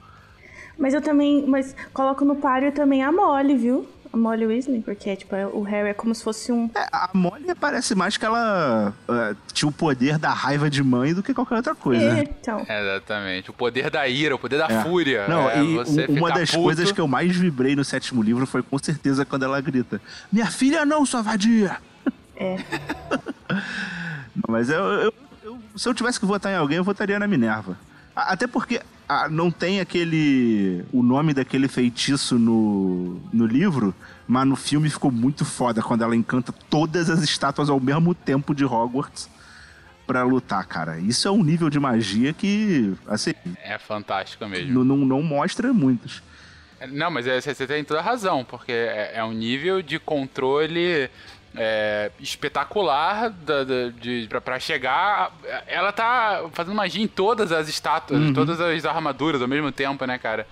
Mas 0.77 0.92
eu 0.92 1.01
também. 1.01 1.47
Mas 1.47 1.77
coloco 1.95 2.25
no 2.25 2.35
páreo 2.35 2.73
também 2.73 3.03
a 3.05 3.12
Molly, 3.12 3.57
viu? 3.57 3.88
A 4.12 4.16
Molly 4.16 4.44
Weasley, 4.46 4.81
porque 4.83 5.16
tipo, 5.16 5.35
o 5.55 5.62
Harry 5.62 5.88
é 5.88 5.94
como 5.94 6.14
se 6.14 6.22
fosse 6.22 6.53
um. 6.53 6.68
É, 6.75 6.87
a 6.92 7.09
Molly 7.14 7.55
parece 7.59 7.94
mais 7.94 8.16
que 8.18 8.25
ela 8.27 8.92
é, 9.09 9.35
tinha 9.55 9.66
o 9.68 9.72
poder 9.72 10.18
da 10.18 10.29
raiva 10.31 10.68
de 10.68 10.83
mãe 10.83 11.14
do 11.14 11.22
que 11.22 11.33
qualquer 11.33 11.55
outra 11.57 11.75
coisa. 11.75 12.05
É, 12.05 12.12
né? 12.14 12.25
então. 12.40 12.61
Exatamente. 12.61 13.48
O 13.51 13.55
poder 13.55 13.88
da 13.90 14.07
ira, 14.07 14.35
o 14.35 14.38
poder 14.38 14.59
da 14.59 14.66
É. 14.66 14.83
fúria. 14.83 15.27
Não, 15.29 15.48
é, 15.48 15.62
e 15.64 15.75
você 15.77 16.07
um- 16.11 16.18
uma 16.18 16.31
das 16.31 16.51
puto. 16.51 16.62
coisas 16.62 16.92
que 16.92 17.01
eu 17.01 17.09
mais 17.09 17.35
vibrei 17.35 17.75
no 17.75 17.85
sétimo 17.85 18.22
livro 18.22 18.44
foi 18.46 18.62
com 18.62 18.79
certeza 18.79 19.25
quando 19.25 19.44
ela 19.44 19.59
grita: 19.62 19.98
Minha 20.31 20.46
filha 20.51 20.85
não, 20.85 21.07
sua 21.07 21.22
vadia! 21.22 21.79
É. 22.37 22.57
Mas 24.48 24.68
eu, 24.68 24.79
eu- 24.85 25.14
eu- 25.44 25.59
se 25.77 25.88
eu 25.88 25.94
tivesse 25.94 26.18
que 26.20 26.27
votar 26.27 26.53
em 26.53 26.57
alguém, 26.57 26.77
eu 26.79 26.85
votaria 26.85 27.18
na 27.18 27.27
Minerva. 27.27 27.77
Até 28.14 28.46
porque 28.46 28.81
ah, 29.25 29.29
não 29.29 29.51
tem 29.51 29.81
aquele. 29.81 30.85
o 30.92 31.03
nome 31.03 31.33
daquele 31.35 31.68
feitiço 31.68 32.38
no, 32.38 33.20
no 33.33 33.46
livro, 33.46 33.94
mas 34.27 34.46
no 34.46 34.57
filme 34.57 34.88
ficou 34.90 35.11
muito 35.11 35.44
foda 35.44 35.83
quando 35.83 36.03
ela 36.03 36.14
encanta 36.16 36.53
todas 36.70 37.09
as 37.11 37.22
estátuas 37.22 37.68
ao 37.68 37.79
mesmo 37.81 38.14
tempo 38.14 38.55
de 38.55 38.64
Hogwarts 38.64 39.29
pra 40.07 40.22
lutar, 40.25 40.66
cara. 40.66 40.98
Isso 40.98 41.29
é 41.29 41.31
um 41.31 41.42
nível 41.42 41.70
de 41.70 41.79
magia 41.79 42.33
que, 42.33 42.92
assim, 43.07 43.33
É 43.62 43.79
fantástico 43.79 44.46
mesmo. 44.46 44.72
não, 44.72 44.85
não, 44.85 45.07
não 45.07 45.22
mostra 45.22 45.72
muitos. 45.72 46.22
Não, 46.90 47.11
mas 47.11 47.27
é- 47.29 47.40
você 47.40 47.66
tem 47.66 47.85
toda 47.85 48.01
a 48.01 48.03
razão, 48.03 48.44
porque 48.44 48.72
é, 48.72 49.12
é 49.14 49.25
um 49.25 49.33
nível 49.33 49.81
de 49.81 49.98
controle 50.01 51.09
é, 51.56 52.10
espetacular 52.20 53.30
da, 53.30 53.64
da- 53.64 53.88
de, 54.00 54.26
pra, 54.28 54.40
pra 54.40 54.58
chegar. 54.60 55.32
Ela 55.66 55.92
tá 55.92 56.44
fazendo 56.52 56.74
magia 56.74 57.02
em 57.02 57.08
todas 57.08 57.52
as 57.52 57.68
estátuas, 57.68 58.20
Uhum. 58.20 58.32
todas 58.32 58.60
as 58.60 58.84
armaduras 58.84 59.40
ao 59.42 59.48
mesmo 59.48 59.70
tempo, 59.72 60.04
né, 60.04 60.18
cara? 60.18 60.46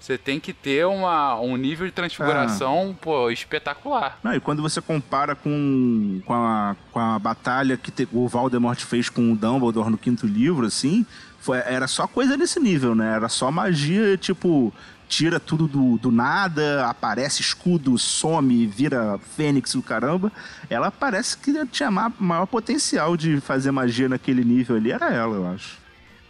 Você 0.00 0.16
tem 0.16 0.40
que 0.40 0.54
ter 0.54 0.86
uma, 0.86 1.38
um 1.40 1.56
nível 1.58 1.86
de 1.86 1.92
transfiguração, 1.92 2.94
Ah. 2.96 2.98
pô, 3.02 3.30
espetacular. 3.30 4.18
Não, 4.22 4.34
e 4.34 4.40
quando 4.40 4.62
você 4.62 4.80
compara 4.80 5.34
com, 5.34 6.22
com, 6.24 6.32
a, 6.32 6.74
com 6.90 6.98
a 6.98 7.18
batalha 7.18 7.76
que 7.76 7.90
te- 7.90 8.08
o 8.10 8.26
Voldemort 8.26 8.80
fez 8.80 9.10
com 9.10 9.32
o 9.32 9.36
Dumbledore 9.36 9.90
no 9.90 9.98
quinto 9.98 10.26
livro, 10.26 10.64
assim, 10.66 11.04
foi, 11.38 11.58
era 11.58 11.86
só 11.86 12.06
coisa 12.06 12.34
nesse 12.34 12.58
nível, 12.58 12.94
né? 12.94 13.14
Era 13.14 13.28
só 13.28 13.50
magia, 13.50 14.16
tipo, 14.16 14.72
tira 15.10 15.40
tudo 15.40 15.66
do, 15.66 15.98
do 15.98 16.10
nada, 16.12 16.86
aparece 16.86 17.42
escudo, 17.42 17.98
some, 17.98 18.64
vira 18.64 19.18
fênix 19.36 19.74
o 19.74 19.82
caramba. 19.82 20.30
Ela 20.70 20.88
parece 20.90 21.36
que 21.36 21.66
tinha 21.66 21.90
ma- 21.90 22.12
maior 22.18 22.46
potencial 22.46 23.16
de 23.16 23.40
fazer 23.40 23.72
magia 23.72 24.08
naquele 24.08 24.44
nível 24.44 24.76
ali, 24.76 24.92
era 24.92 25.12
ela, 25.12 25.34
eu 25.34 25.46
acho. 25.48 25.78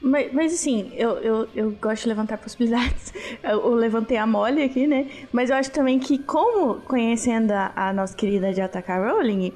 Mas, 0.01 0.33
mas 0.33 0.55
assim, 0.55 0.91
eu, 0.95 1.11
eu, 1.19 1.49
eu 1.55 1.71
gosto 1.73 2.05
de 2.05 2.09
levantar 2.09 2.39
possibilidades. 2.39 3.13
Eu, 3.45 3.61
eu 3.61 3.75
levantei 3.75 4.17
a 4.17 4.27
mole 4.27 4.63
aqui, 4.63 4.87
né? 4.87 5.09
Mas 5.33 5.51
eu 5.51 5.57
acho 5.57 5.71
também 5.71 5.99
que, 5.99 6.19
como 6.19 6.77
conhecendo 6.81 7.53
a, 7.53 7.73
a 7.75 7.93
nossa 7.93 8.15
querida 8.15 8.53
J.K. 8.53 8.99
Rowling, 8.99 9.53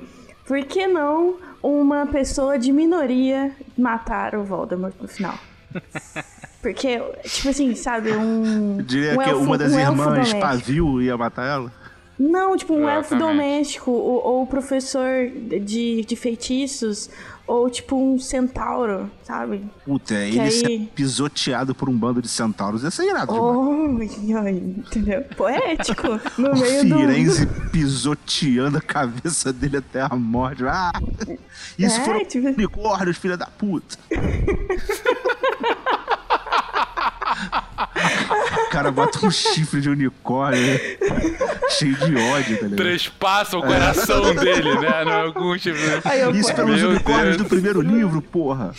por 0.46 0.62
que 0.64 0.86
não 0.86 1.36
uma 1.62 2.06
pessoa 2.06 2.58
de 2.58 2.72
minoria 2.72 3.52
matar 3.76 4.34
o 4.34 4.44
Voldemort 4.44 4.94
no 5.00 5.08
final? 5.08 5.38
Porque, 6.64 6.98
tipo 7.24 7.48
assim, 7.50 7.74
sabe, 7.74 8.12
um. 8.12 8.78
Eu 8.80 8.84
diria 8.84 9.12
um 9.12 9.18
que 9.22 9.28
elfo- 9.30 9.42
uma 9.44 9.58
das 9.58 9.72
um 9.72 9.78
elfo 9.78 10.02
irmãs. 10.02 10.32
Pavio 10.32 11.02
ia 11.02 11.14
matar 11.16 11.46
ela. 11.46 11.72
Não, 12.18 12.56
tipo 12.56 12.72
um 12.72 12.88
elfo 12.88 13.14
Exatamente. 13.14 13.36
doméstico, 13.36 13.90
ou, 13.90 14.24
ou 14.24 14.46
professor 14.46 15.28
de, 15.60 16.04
de 16.04 16.14
feitiços, 16.16 17.10
ou 17.44 17.68
tipo 17.68 17.96
um 17.96 18.20
centauro, 18.20 19.10
sabe? 19.24 19.64
Puta, 19.84 20.14
Que 20.14 20.38
ele 20.38 20.50
ser 20.52 20.66
aí- 20.68 20.88
pisoteado 20.94 21.74
por 21.74 21.88
um 21.88 21.92
bando 21.98 22.22
de 22.22 22.28
centauros 22.28 22.84
ia 22.84 22.90
ser 22.92 23.10
irado. 23.10 23.34
Oh, 23.34 23.98
ai, 24.38 24.50
entendeu? 24.50 25.22
Poético. 25.36 26.20
No 26.38 26.52
O 26.52 26.56
meio 26.58 26.88
do. 26.88 26.98
Firenze 26.98 27.46
pisoteando 27.72 28.78
a 28.78 28.80
cabeça 28.80 29.52
dele 29.52 29.78
até 29.78 30.00
a 30.02 30.14
morte. 30.14 30.62
Ah, 30.66 30.92
isso 31.76 32.00
É, 32.00 32.04
foram 32.04 32.24
tipo- 32.24 32.46
unicórnios, 32.46 33.16
filha 33.18 33.36
da 33.36 33.46
puta. 33.46 33.98
O 38.66 38.70
cara 38.70 38.90
bota 38.90 39.24
um 39.24 39.30
chifre 39.30 39.80
de 39.80 39.88
unicórnio, 39.88 40.60
né? 40.60 40.78
cheio 41.70 41.94
de 41.96 42.16
ódio, 42.16 42.56
tá 42.56 42.64
ligado? 42.64 42.76
Trespassa 42.76 43.56
o 43.58 43.62
coração 43.62 44.34
dele, 44.34 44.78
né? 44.78 45.04
Não 45.04 45.12
é 45.12 45.20
algum 45.22 45.56
tipo. 45.56 45.78
Aí 46.04 46.20
eu, 46.20 46.30
Isso 46.32 46.54
pelos 46.54 46.80
Meu 46.80 46.90
unicórnios 46.90 47.36
Deus. 47.36 47.38
do 47.38 47.44
primeiro 47.44 47.80
livro, 47.80 48.20
porra. 48.20 48.72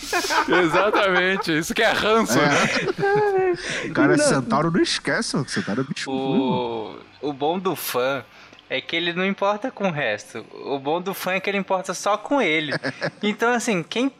Exatamente. 0.48 1.58
Isso 1.58 1.74
que 1.74 1.82
é 1.82 1.92
ranço, 1.92 2.36
né? 2.38 3.54
O 3.88 3.92
cara 3.92 4.18
centauro 4.18 4.70
não 4.70 4.80
esquece, 4.82 5.34
mano. 5.34 5.46
que 5.46 5.52
Centauro 5.52 5.80
é 5.82 5.84
bicho. 5.84 6.10
O, 6.10 6.96
o 7.22 7.32
bom 7.32 7.58
do 7.58 7.74
fã 7.74 8.24
é 8.68 8.80
que 8.80 8.96
ele 8.96 9.12
não 9.12 9.24
importa 9.24 9.70
com 9.70 9.88
o 9.88 9.92
resto. 9.92 10.44
O 10.64 10.78
bom 10.78 11.00
do 11.00 11.14
fã 11.14 11.32
é 11.32 11.40
que 11.40 11.48
ele 11.48 11.58
importa 11.58 11.94
só 11.94 12.16
com 12.16 12.40
ele. 12.40 12.72
Então, 13.22 13.52
assim, 13.52 13.82
quem 13.82 14.12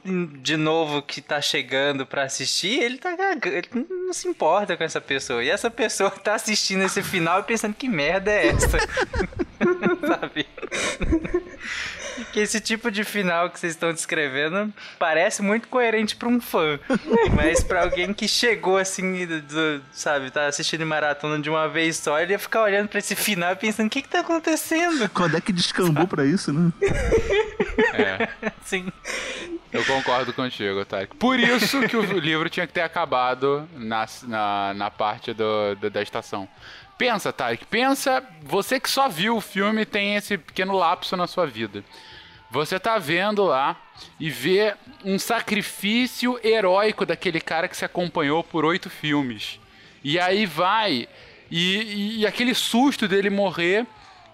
de 0.42 0.56
novo 0.56 1.00
que 1.00 1.20
tá 1.20 1.40
chegando 1.40 2.04
pra 2.06 2.24
assistir, 2.24 2.82
ele 2.82 2.98
tá. 2.98 3.10
Ele 3.44 3.86
não 3.88 4.12
se 4.12 4.26
importa 4.26 4.76
com 4.76 4.82
essa 4.82 5.00
pessoa. 5.00 5.44
E 5.44 5.50
essa 5.50 5.70
pessoa 5.70 6.10
tá 6.10 6.34
assistindo 6.34 6.82
esse 6.82 7.02
final 7.02 7.40
e 7.40 7.44
pensando 7.44 7.74
que 7.74 7.88
merda 7.88 8.32
é 8.32 8.48
essa. 8.48 8.78
Sabe? 10.06 10.46
Que 12.32 12.40
esse 12.40 12.60
tipo 12.60 12.90
de 12.90 13.04
final 13.04 13.50
que 13.50 13.58
vocês 13.60 13.72
estão 13.74 13.92
descrevendo 13.92 14.72
parece 14.98 15.42
muito 15.42 15.68
coerente 15.68 16.16
pra 16.16 16.28
um 16.28 16.40
fã. 16.40 16.78
Mas 17.34 17.62
pra 17.62 17.82
alguém 17.82 18.12
que 18.14 18.26
chegou 18.28 18.78
assim, 18.78 19.26
do- 19.26 19.42
do- 19.42 19.82
sabe, 19.92 20.30
tá 20.30 20.46
assistindo 20.46 20.84
maratona 20.86 21.38
de 21.40 21.50
uma 21.50 21.68
vez 21.68 21.96
só, 21.96 22.18
ele 22.20 22.32
ia 22.32 22.38
ficar 22.38 22.62
olhando 22.62 22.88
pra 22.88 22.98
esse 22.98 23.14
final 23.14 23.52
e 23.52 23.56
pensando: 23.56 23.86
o 23.86 23.90
que 23.90 24.02
que 24.02 24.08
tá 24.08 24.20
acontecendo? 24.20 25.08
Quando 25.10 25.36
é 25.36 25.40
que 25.40 25.52
descambou 25.52 26.06
pra 26.06 26.24
isso, 26.24 26.52
né? 26.52 26.72
É. 27.94 28.28
Assim. 28.64 28.90
Eu 29.72 29.84
concordo 29.84 30.32
contigo, 30.32 30.84
Tarek. 30.84 31.16
Por 31.16 31.38
isso 31.38 31.80
que 31.88 31.96
o 31.96 32.18
livro 32.18 32.48
tinha 32.48 32.66
que 32.66 32.72
ter 32.72 32.80
acabado 32.80 33.68
na, 33.76 34.06
na, 34.22 34.74
na 34.74 34.90
parte 34.90 35.34
do, 35.34 35.74
do- 35.74 35.90
da 35.90 36.00
estação. 36.02 36.48
Pensa, 36.98 37.32
Tarek, 37.32 37.66
pensa, 37.66 38.24
você 38.42 38.80
que 38.80 38.88
só 38.88 39.08
viu 39.08 39.36
o 39.36 39.40
filme 39.40 39.84
tem 39.84 40.16
esse 40.16 40.38
pequeno 40.38 40.74
lapso 40.74 41.16
na 41.16 41.26
sua 41.26 41.46
vida. 41.46 41.84
Você 42.50 42.80
tá 42.80 42.96
vendo 42.96 43.44
lá 43.44 43.76
e 44.18 44.30
vê 44.30 44.74
um 45.04 45.18
sacrifício 45.18 46.40
heróico 46.42 47.04
daquele 47.04 47.40
cara 47.40 47.68
que 47.68 47.76
se 47.76 47.84
acompanhou 47.84 48.42
por 48.42 48.64
oito 48.64 48.88
filmes. 48.88 49.60
E 50.02 50.18
aí 50.18 50.46
vai, 50.46 51.08
e, 51.50 52.20
e 52.20 52.26
aquele 52.26 52.54
susto 52.54 53.06
dele 53.06 53.28
morrer, 53.28 53.86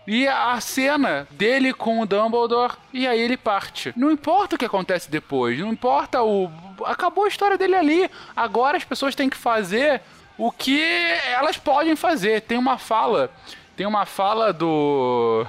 e 0.06 0.26
a 0.26 0.60
cena 0.60 1.26
dele 1.30 1.72
com 1.72 2.00
o 2.00 2.06
Dumbledore, 2.06 2.74
e 2.92 3.06
aí 3.06 3.20
ele 3.20 3.36
parte. 3.36 3.92
Não 3.96 4.10
importa 4.10 4.56
o 4.56 4.58
que 4.58 4.64
acontece 4.64 5.10
depois, 5.10 5.58
não 5.58 5.72
importa 5.72 6.22
o. 6.22 6.50
Acabou 6.84 7.24
a 7.24 7.28
história 7.28 7.56
dele 7.56 7.76
ali. 7.76 8.10
Agora 8.34 8.76
as 8.76 8.84
pessoas 8.84 9.14
têm 9.14 9.30
que 9.30 9.36
fazer 9.36 10.02
o 10.46 10.50
que 10.50 10.82
elas 11.26 11.56
podem 11.56 11.94
fazer. 11.94 12.40
Tem 12.42 12.58
uma 12.58 12.76
fala. 12.76 13.30
Tem 13.76 13.86
uma 13.86 14.04
fala 14.04 14.52
do. 14.52 15.46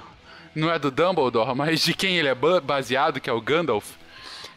Não 0.56 0.72
é 0.72 0.78
do 0.78 0.92
Dumbledore, 0.92 1.54
mas 1.58 1.82
de 1.84 1.94
quem 1.94 2.18
ele 2.18 2.28
é 2.28 2.36
ba- 2.36 2.62
baseado, 2.62 3.20
que 3.20 3.30
é 3.30 3.34
o 3.34 3.42
Gandalf. 3.42 3.96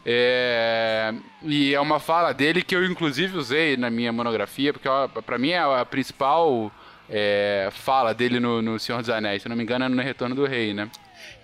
É, 0.05 1.13
e 1.43 1.73
é 1.73 1.81
uma 1.81 1.99
fala 1.99 2.33
dele 2.33 2.61
que 2.63 2.73
eu 2.75 2.85
inclusive 2.85 3.35
usei 3.37 3.75
na 3.75 3.89
minha 3.89 4.13
monografia, 4.13 4.71
porque 4.71 4.87
ó, 4.87 5.07
pra 5.07 5.37
mim 5.37 5.49
é 5.49 5.59
a 5.59 5.83
principal 5.83 6.71
é, 7.09 7.67
fala 7.71 8.13
dele 8.13 8.39
no, 8.39 8.61
no 8.61 8.79
Senhor 8.79 8.99
dos 9.01 9.09
Anéis, 9.09 9.41
se 9.41 9.49
não 9.49 9.55
me 9.55 9.63
engano 9.63 9.83
é 9.83 9.89
no 9.89 10.01
Retorno 10.01 10.33
do 10.33 10.45
Rei, 10.45 10.73
né? 10.73 10.89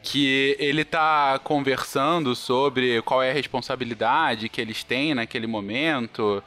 Que 0.02 0.56
ele 0.60 0.86
tá 0.86 1.40
conversando 1.44 2.36
sobre 2.36 3.02
qual 3.02 3.22
é 3.22 3.32
a 3.32 3.34
responsabilidade 3.34 4.48
que 4.48 4.62
eles 4.62 4.82
têm 4.84 5.14
naquele 5.14 5.48
momento, 5.48 6.42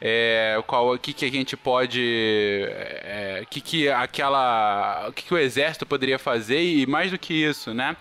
é, 0.00 0.58
qual 0.66 0.94
o 0.94 0.98
que, 0.98 1.12
que 1.12 1.26
a 1.26 1.30
gente 1.30 1.56
pode 1.56 2.64
é, 2.70 3.44
que 3.50 3.60
que 3.60 3.88
aquela 3.88 5.06
o 5.08 5.12
que, 5.12 5.24
que 5.24 5.34
o 5.34 5.38
exército 5.38 5.84
poderia 5.84 6.18
fazer 6.18 6.62
e 6.62 6.86
mais 6.86 7.10
do 7.10 7.18
que 7.18 7.34
isso 7.34 7.74
né 7.74 7.96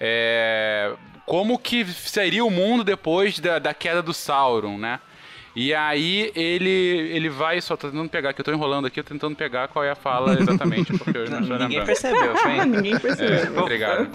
é, 0.00 0.92
como 1.24 1.58
que 1.58 1.84
seria 1.86 2.44
o 2.44 2.50
mundo 2.50 2.82
depois 2.82 3.38
da, 3.38 3.58
da 3.60 3.72
queda 3.72 4.02
do 4.02 4.12
Sauron 4.12 4.76
né 4.78 4.98
e 5.54 5.72
aí 5.72 6.32
ele 6.34 6.68
ele 7.14 7.28
vai 7.28 7.60
só 7.60 7.76
tô 7.76 7.88
tentando 7.88 8.08
pegar 8.10 8.32
que 8.32 8.40
eu 8.40 8.44
tô 8.44 8.52
enrolando 8.52 8.86
aqui 8.86 9.00
tô 9.00 9.10
tentando 9.10 9.36
pegar 9.36 9.68
qual 9.68 9.84
é 9.84 9.92
a 9.92 9.94
fala 9.94 10.34
exatamente 10.40 10.92
porque 10.98 11.16
eu 11.16 11.30
não 11.30 11.38
Ninguém 11.40 11.58
lembrando 11.58 11.86
percebeu, 11.86 12.36
foi? 12.36 12.64
Ninguém 12.66 12.98
percebeu. 12.98 13.56
é, 13.56 13.60
obrigado 13.60 14.10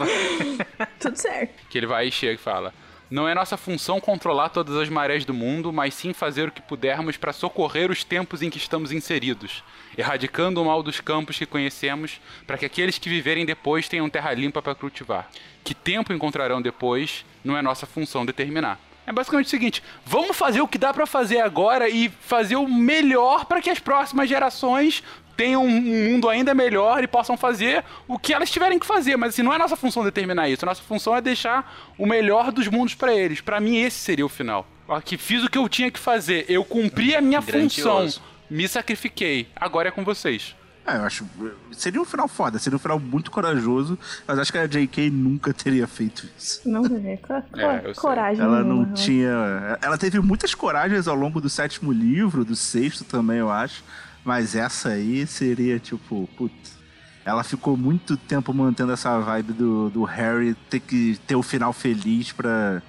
Tudo 1.00 1.16
certo. 1.16 1.54
que 1.70 1.78
ele 1.78 1.88
vai 1.88 2.08
e 2.08 2.12
chega 2.12 2.34
e 2.34 2.38
fala: 2.38 2.74
Não 3.12 3.28
é 3.28 3.34
nossa 3.34 3.58
função 3.58 4.00
controlar 4.00 4.50
todas 4.50 4.76
as 4.76 4.88
marés 4.88 5.26
do 5.26 5.34
mundo, 5.34 5.74
mas 5.74 5.96
sim 5.96 6.14
fazer 6.14 6.50
o 6.50 6.52
que 6.52 6.62
pudermos 6.62 7.18
para 7.18 7.34
socorrer 7.34 7.90
os 7.90 8.04
tempos 8.04 8.44
em 8.44 8.52
que 8.52 8.60
estamos 8.60 8.92
inseridos, 8.92 9.64
erradicando 9.98 10.62
o 10.62 10.66
mal 10.66 10.84
dos 10.84 11.02
campos 11.02 11.36
que 11.36 11.48
conhecemos, 11.48 12.22
para 12.46 12.56
que 12.56 12.66
aqueles 12.68 13.00
que 13.00 13.10
viverem 13.10 13.48
depois 13.48 13.90
tenham 13.90 14.08
terra 14.08 14.32
limpa 14.36 14.62
para 14.62 14.76
cultivar. 14.76 15.28
Que 15.64 15.74
tempo 15.74 16.14
encontrarão 16.14 16.62
depois, 16.62 17.26
não 17.44 17.58
é 17.58 17.64
nossa 17.64 17.88
função 17.88 18.24
determinar. 18.28 18.80
É 19.08 19.12
basicamente 19.12 19.48
o 19.48 19.50
seguinte: 19.50 19.84
vamos 20.06 20.38
fazer 20.38 20.62
o 20.62 20.68
que 20.68 20.78
dá 20.78 20.94
para 20.94 21.08
fazer 21.08 21.40
agora 21.40 21.90
e 21.90 22.10
fazer 22.10 22.58
o 22.58 22.68
melhor 22.68 23.46
para 23.46 23.60
que 23.60 23.72
as 23.72 23.80
próximas 23.80 24.30
gerações 24.30 25.04
tenham 25.40 25.64
um 25.64 25.70
mundo 26.12 26.28
ainda 26.28 26.54
melhor 26.54 27.02
e 27.02 27.08
possam 27.08 27.38
fazer 27.38 27.82
o 28.10 28.20
que 28.20 28.34
elas 28.34 28.52
tiverem 28.52 28.78
que 28.78 28.86
fazer. 28.86 29.16
Mas 29.16 29.30
assim, 29.34 29.42
não 29.42 29.54
é 29.54 29.58
nossa 29.58 29.78
função 29.78 30.04
determinar 30.04 30.50
isso. 30.50 30.66
Nossa 30.66 30.82
função 30.84 31.16
é 31.16 31.22
deixar 31.22 31.90
o 31.98 32.06
melhor 32.06 32.52
dos 32.52 32.68
mundos 32.68 32.94
para 32.94 33.14
eles. 33.16 33.40
Para 33.40 33.60
mim, 33.62 33.78
esse 33.78 33.98
seria 33.98 34.26
o 34.26 34.30
final. 34.30 34.68
Ó, 34.86 35.00
Que 35.00 35.18
fiz 35.18 35.42
o 35.42 35.50
que 35.50 35.58
eu 35.58 35.70
tinha 35.70 35.90
que 35.90 36.00
fazer. 36.00 36.46
Eu 36.50 36.66
cumpri 36.66 37.16
a 37.16 37.22
minha 37.22 37.42
função. 37.42 37.60
Grandioso. 37.60 38.22
Me 38.50 38.68
sacrifiquei. 38.68 39.48
Agora 39.56 39.88
é 39.88 39.92
com 39.92 40.04
vocês. 40.04 40.54
É, 40.86 40.96
eu 40.98 41.04
acho. 41.04 41.24
Seria 41.72 42.02
um 42.02 42.06
final 42.06 42.28
foda, 42.28 42.58
seria 42.58 42.76
um 42.76 42.80
final 42.80 43.00
muito 43.00 43.30
corajoso, 43.30 43.98
mas 44.28 44.40
acho 44.40 44.52
que 44.52 44.58
a 44.58 44.66
J.K. 44.66 45.10
nunca 45.12 45.54
teria 45.54 45.86
feito 45.88 46.28
isso. 46.38 46.62
Não, 46.68 46.84
é, 46.84 47.16
co- 47.18 47.34
É, 47.60 47.82
sei. 47.84 47.94
coragem. 47.94 48.44
Ela 48.44 48.64
não 48.64 48.78
nenhuma. 48.78 48.94
tinha. 48.94 49.78
Ela 49.82 49.98
teve 50.00 50.20
muitas 50.20 50.56
coragens 50.56 51.08
ao 51.08 51.16
longo 51.16 51.40
do 51.40 51.48
sétimo 51.50 51.92
livro, 51.92 52.44
do 52.44 52.56
sexto 52.56 53.04
também, 53.04 53.38
eu 53.38 53.52
acho. 53.52 53.84
Mas 54.24 54.56
essa 54.56 54.90
aí 54.90 55.26
seria 55.26 55.80
tipo, 55.80 56.30
puta. 56.38 56.80
Ela 57.26 57.44
ficou 57.44 57.78
muito 57.78 58.18
tempo 58.18 58.54
mantendo 58.54 58.92
essa 58.92 59.20
vibe 59.20 59.54
do, 59.54 59.90
do 59.90 60.04
Harry 60.04 60.56
ter 60.70 60.80
que 60.80 61.20
ter 61.28 61.36
o 61.36 61.44
final 61.44 61.72
feliz 61.72 62.32
pra 62.32 62.82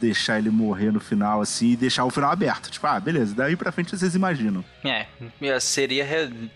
deixar 0.00 0.38
ele 0.38 0.50
morrer 0.50 0.92
no 0.92 1.00
final, 1.00 1.40
assim, 1.40 1.72
e 1.72 1.76
deixar 1.76 2.04
o 2.04 2.10
final 2.10 2.30
aberto. 2.30 2.70
Tipo, 2.70 2.86
ah, 2.86 2.98
beleza, 3.00 3.34
daí 3.34 3.56
pra 3.56 3.72
frente 3.72 3.96
vocês 3.96 4.14
imaginam. 4.14 4.64
É, 4.84 5.06
seria 5.60 6.06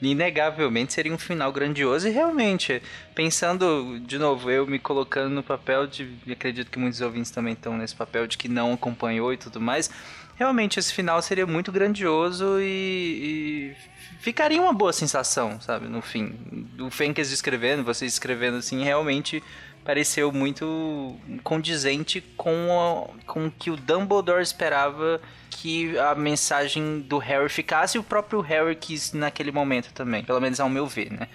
inegavelmente 0.00 0.92
seria 0.92 1.12
um 1.12 1.18
final 1.18 1.52
grandioso 1.52 2.08
e 2.08 2.10
realmente, 2.10 2.82
pensando 3.14 4.00
de 4.00 4.18
novo, 4.18 4.50
eu 4.50 4.66
me 4.66 4.78
colocando 4.78 5.32
no 5.32 5.42
papel 5.42 5.86
de, 5.86 6.08
acredito 6.30 6.70
que 6.70 6.78
muitos 6.78 7.00
ouvintes 7.00 7.30
também 7.30 7.52
estão 7.54 7.76
nesse 7.76 7.94
papel 7.94 8.26
de 8.26 8.38
que 8.38 8.48
não 8.48 8.72
acompanhou 8.72 9.32
e 9.32 9.36
tudo 9.36 9.60
mais, 9.60 9.90
realmente 10.36 10.78
esse 10.78 10.92
final 10.92 11.20
seria 11.20 11.46
muito 11.46 11.72
grandioso 11.72 12.58
e, 12.60 13.74
e 13.74 13.76
ficaria 14.22 14.62
uma 14.62 14.72
boa 14.72 14.92
sensação, 14.92 15.60
sabe, 15.60 15.86
no 15.88 16.00
fim. 16.00 16.66
O 16.80 16.90
Fenkes 16.90 17.28
descrevendo, 17.28 17.84
vocês 17.84 18.12
escrevendo 18.12 18.56
assim, 18.56 18.82
realmente 18.82 19.42
pareceu 19.84 20.30
muito 20.30 21.16
condizente 21.42 22.20
com, 22.36 23.10
a- 23.18 23.24
com 23.26 23.46
o 23.46 23.50
que 23.50 23.68
o 23.68 23.76
Dumbledore 23.76 24.40
esperava 24.40 25.20
que 25.50 25.98
a 25.98 26.14
mensagem 26.14 27.00
do 27.00 27.18
Harry 27.18 27.48
ficasse 27.48 27.96
e 27.98 28.00
o 28.00 28.04
próprio 28.04 28.40
Harry 28.40 28.76
quis 28.76 29.12
naquele 29.12 29.50
momento 29.50 29.92
também, 29.92 30.22
pelo 30.22 30.40
menos 30.40 30.60
ao 30.60 30.68
meu 30.68 30.86
ver, 30.86 31.10
né? 31.12 31.26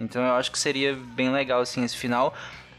Então 0.00 0.22
eu 0.22 0.32
acho 0.32 0.50
que 0.50 0.58
seria 0.58 0.94
bem 0.94 1.30
legal 1.30 1.60
assim 1.60 1.84
esse 1.84 1.96
final, 1.96 2.32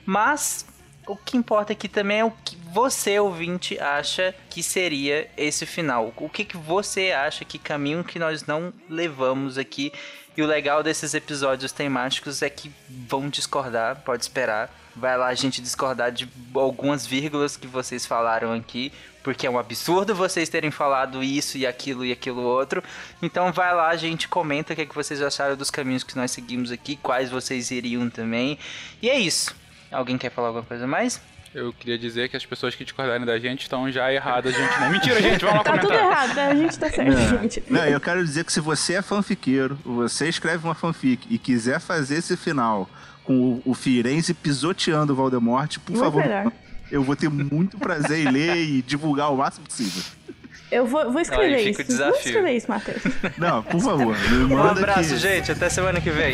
mas 0.08 0.66
o 1.08 1.16
que 1.16 1.38
importa 1.38 1.74
aqui 1.74 1.88
também 1.88 2.20
é 2.20 2.26
o 2.26 2.32
que 2.32 2.56
você, 2.72 3.20
ouvinte, 3.20 3.78
acha 3.80 4.34
que 4.50 4.64
seria 4.64 5.30
esse 5.36 5.66
final. 5.66 6.14
O 6.18 6.30
que, 6.30 6.46
que 6.46 6.58
você 6.58 7.12
acha, 7.12 7.44
que 7.44 7.60
caminho 7.60 8.04
que 8.04 8.20
nós 8.20 8.46
não 8.46 8.74
levamos 8.90 9.58
aqui. 9.58 9.92
E 10.38 10.42
o 10.42 10.48
legal 10.48 10.82
desses 10.82 11.14
episódios 11.14 11.74
temáticos 11.74 12.42
é 12.42 12.50
que 12.50 12.72
vão 12.90 13.30
discordar, 13.30 14.02
pode 14.06 14.24
esperar. 14.24 14.74
Vai 14.96 15.18
lá 15.18 15.28
a 15.28 15.34
gente 15.34 15.62
discordar 15.62 16.12
de 16.12 16.30
algumas 16.54 17.06
vírgulas 17.06 17.58
que 17.58 17.68
vocês 17.68 18.06
falaram 18.06 18.54
aqui, 18.54 18.92
porque 19.24 19.46
é 19.46 19.50
um 19.50 19.60
absurdo 19.60 20.16
vocês 20.16 20.50
terem 20.50 20.72
falado 20.72 21.24
isso 21.24 21.58
e 21.58 21.66
aquilo 21.66 22.06
e 22.06 22.12
aquilo 22.12 22.42
outro. 22.42 22.82
Então 23.22 23.52
vai 23.52 23.74
lá, 23.74 23.90
a 23.90 23.98
gente 23.98 24.28
comenta 24.28 24.72
o 24.72 24.76
que, 24.76 24.82
é 24.82 24.86
que 24.86 24.96
vocês 24.96 25.22
acharam 25.22 25.56
dos 25.56 25.70
caminhos 25.70 26.04
que 26.04 26.16
nós 26.16 26.32
seguimos 26.32 26.72
aqui, 26.72 26.96
quais 26.96 27.30
vocês 27.30 27.72
iriam 27.72 28.10
também. 28.10 28.58
E 29.02 29.10
é 29.10 29.20
isso. 29.20 29.61
Alguém 29.92 30.18
quer 30.18 30.30
falar 30.32 30.48
alguma 30.48 30.64
coisa 30.66 30.88
mais? 30.88 31.22
Eu 31.54 31.74
queria 31.74 31.98
dizer 31.98 32.30
que 32.30 32.38
as 32.38 32.46
pessoas 32.46 32.74
que 32.76 32.86
discordarem 32.86 33.26
da 33.26 33.38
gente 33.38 33.64
estão 33.64 33.92
já 33.92 34.12
erradas, 34.14 34.56
gente. 34.56 34.80
Não. 34.80 34.90
Mentira, 34.90 35.22
gente, 35.22 35.44
vamos 35.44 35.58
lá 35.58 35.64
Tá 35.66 35.78
tudo 35.78 35.88
comentar. 35.88 36.10
errado, 36.10 36.34
né? 36.36 36.48
a 36.48 36.56
gente 36.56 36.80
tá 36.80 36.90
certo, 36.90 37.18
gente. 37.42 37.64
Não, 37.70 37.86
eu 37.86 38.00
quero 38.00 38.24
dizer 38.24 38.46
que 38.46 38.54
se 38.54 38.62
você 38.62 38.94
é 38.94 39.02
fanfiqueiro, 39.02 39.78
você 39.84 40.30
escreve 40.30 40.64
uma 40.66 40.74
fanfic 40.74 41.28
e 41.30 41.38
quiser 41.38 41.82
fazer 41.82 42.16
esse 42.20 42.38
final 42.38 42.90
com 43.26 43.34
o, 43.34 43.62
o 43.66 43.74
Firenze 43.74 44.34
pisoteando 44.34 45.12
o 45.12 45.16
Voldemort, 45.16 45.78
por 45.80 45.92
Muito 45.92 46.04
favor, 46.06 46.24
melhor. 46.24 46.52
eu 46.90 47.04
vou 47.04 47.18
ter 47.18 47.30
muito 47.30 47.78
prazer 47.78 48.26
em 48.26 48.32
ler 48.32 48.56
e 48.56 48.82
divulgar 48.82 49.30
o 49.34 49.36
máximo 49.38 49.66
possível. 49.66 50.02
Eu 50.72 50.88
vou, 50.88 51.12
vou 51.12 51.20
escrever 51.22 51.56
Aí 51.56 51.70
isso. 51.72 51.98
Vou 51.98 52.12
escrever 52.12 52.52
isso, 52.56 52.72
Matheus. 52.72 53.02
Não, 53.38 53.62
por 53.62 53.82
favor, 53.82 54.18
me 54.18 54.54
Um 54.56 54.64
abraço, 54.64 55.10
que... 55.10 55.18
gente. 55.18 55.52
Até 55.52 55.70
semana 55.70 56.00
que 56.00 56.10
vem. 56.10 56.34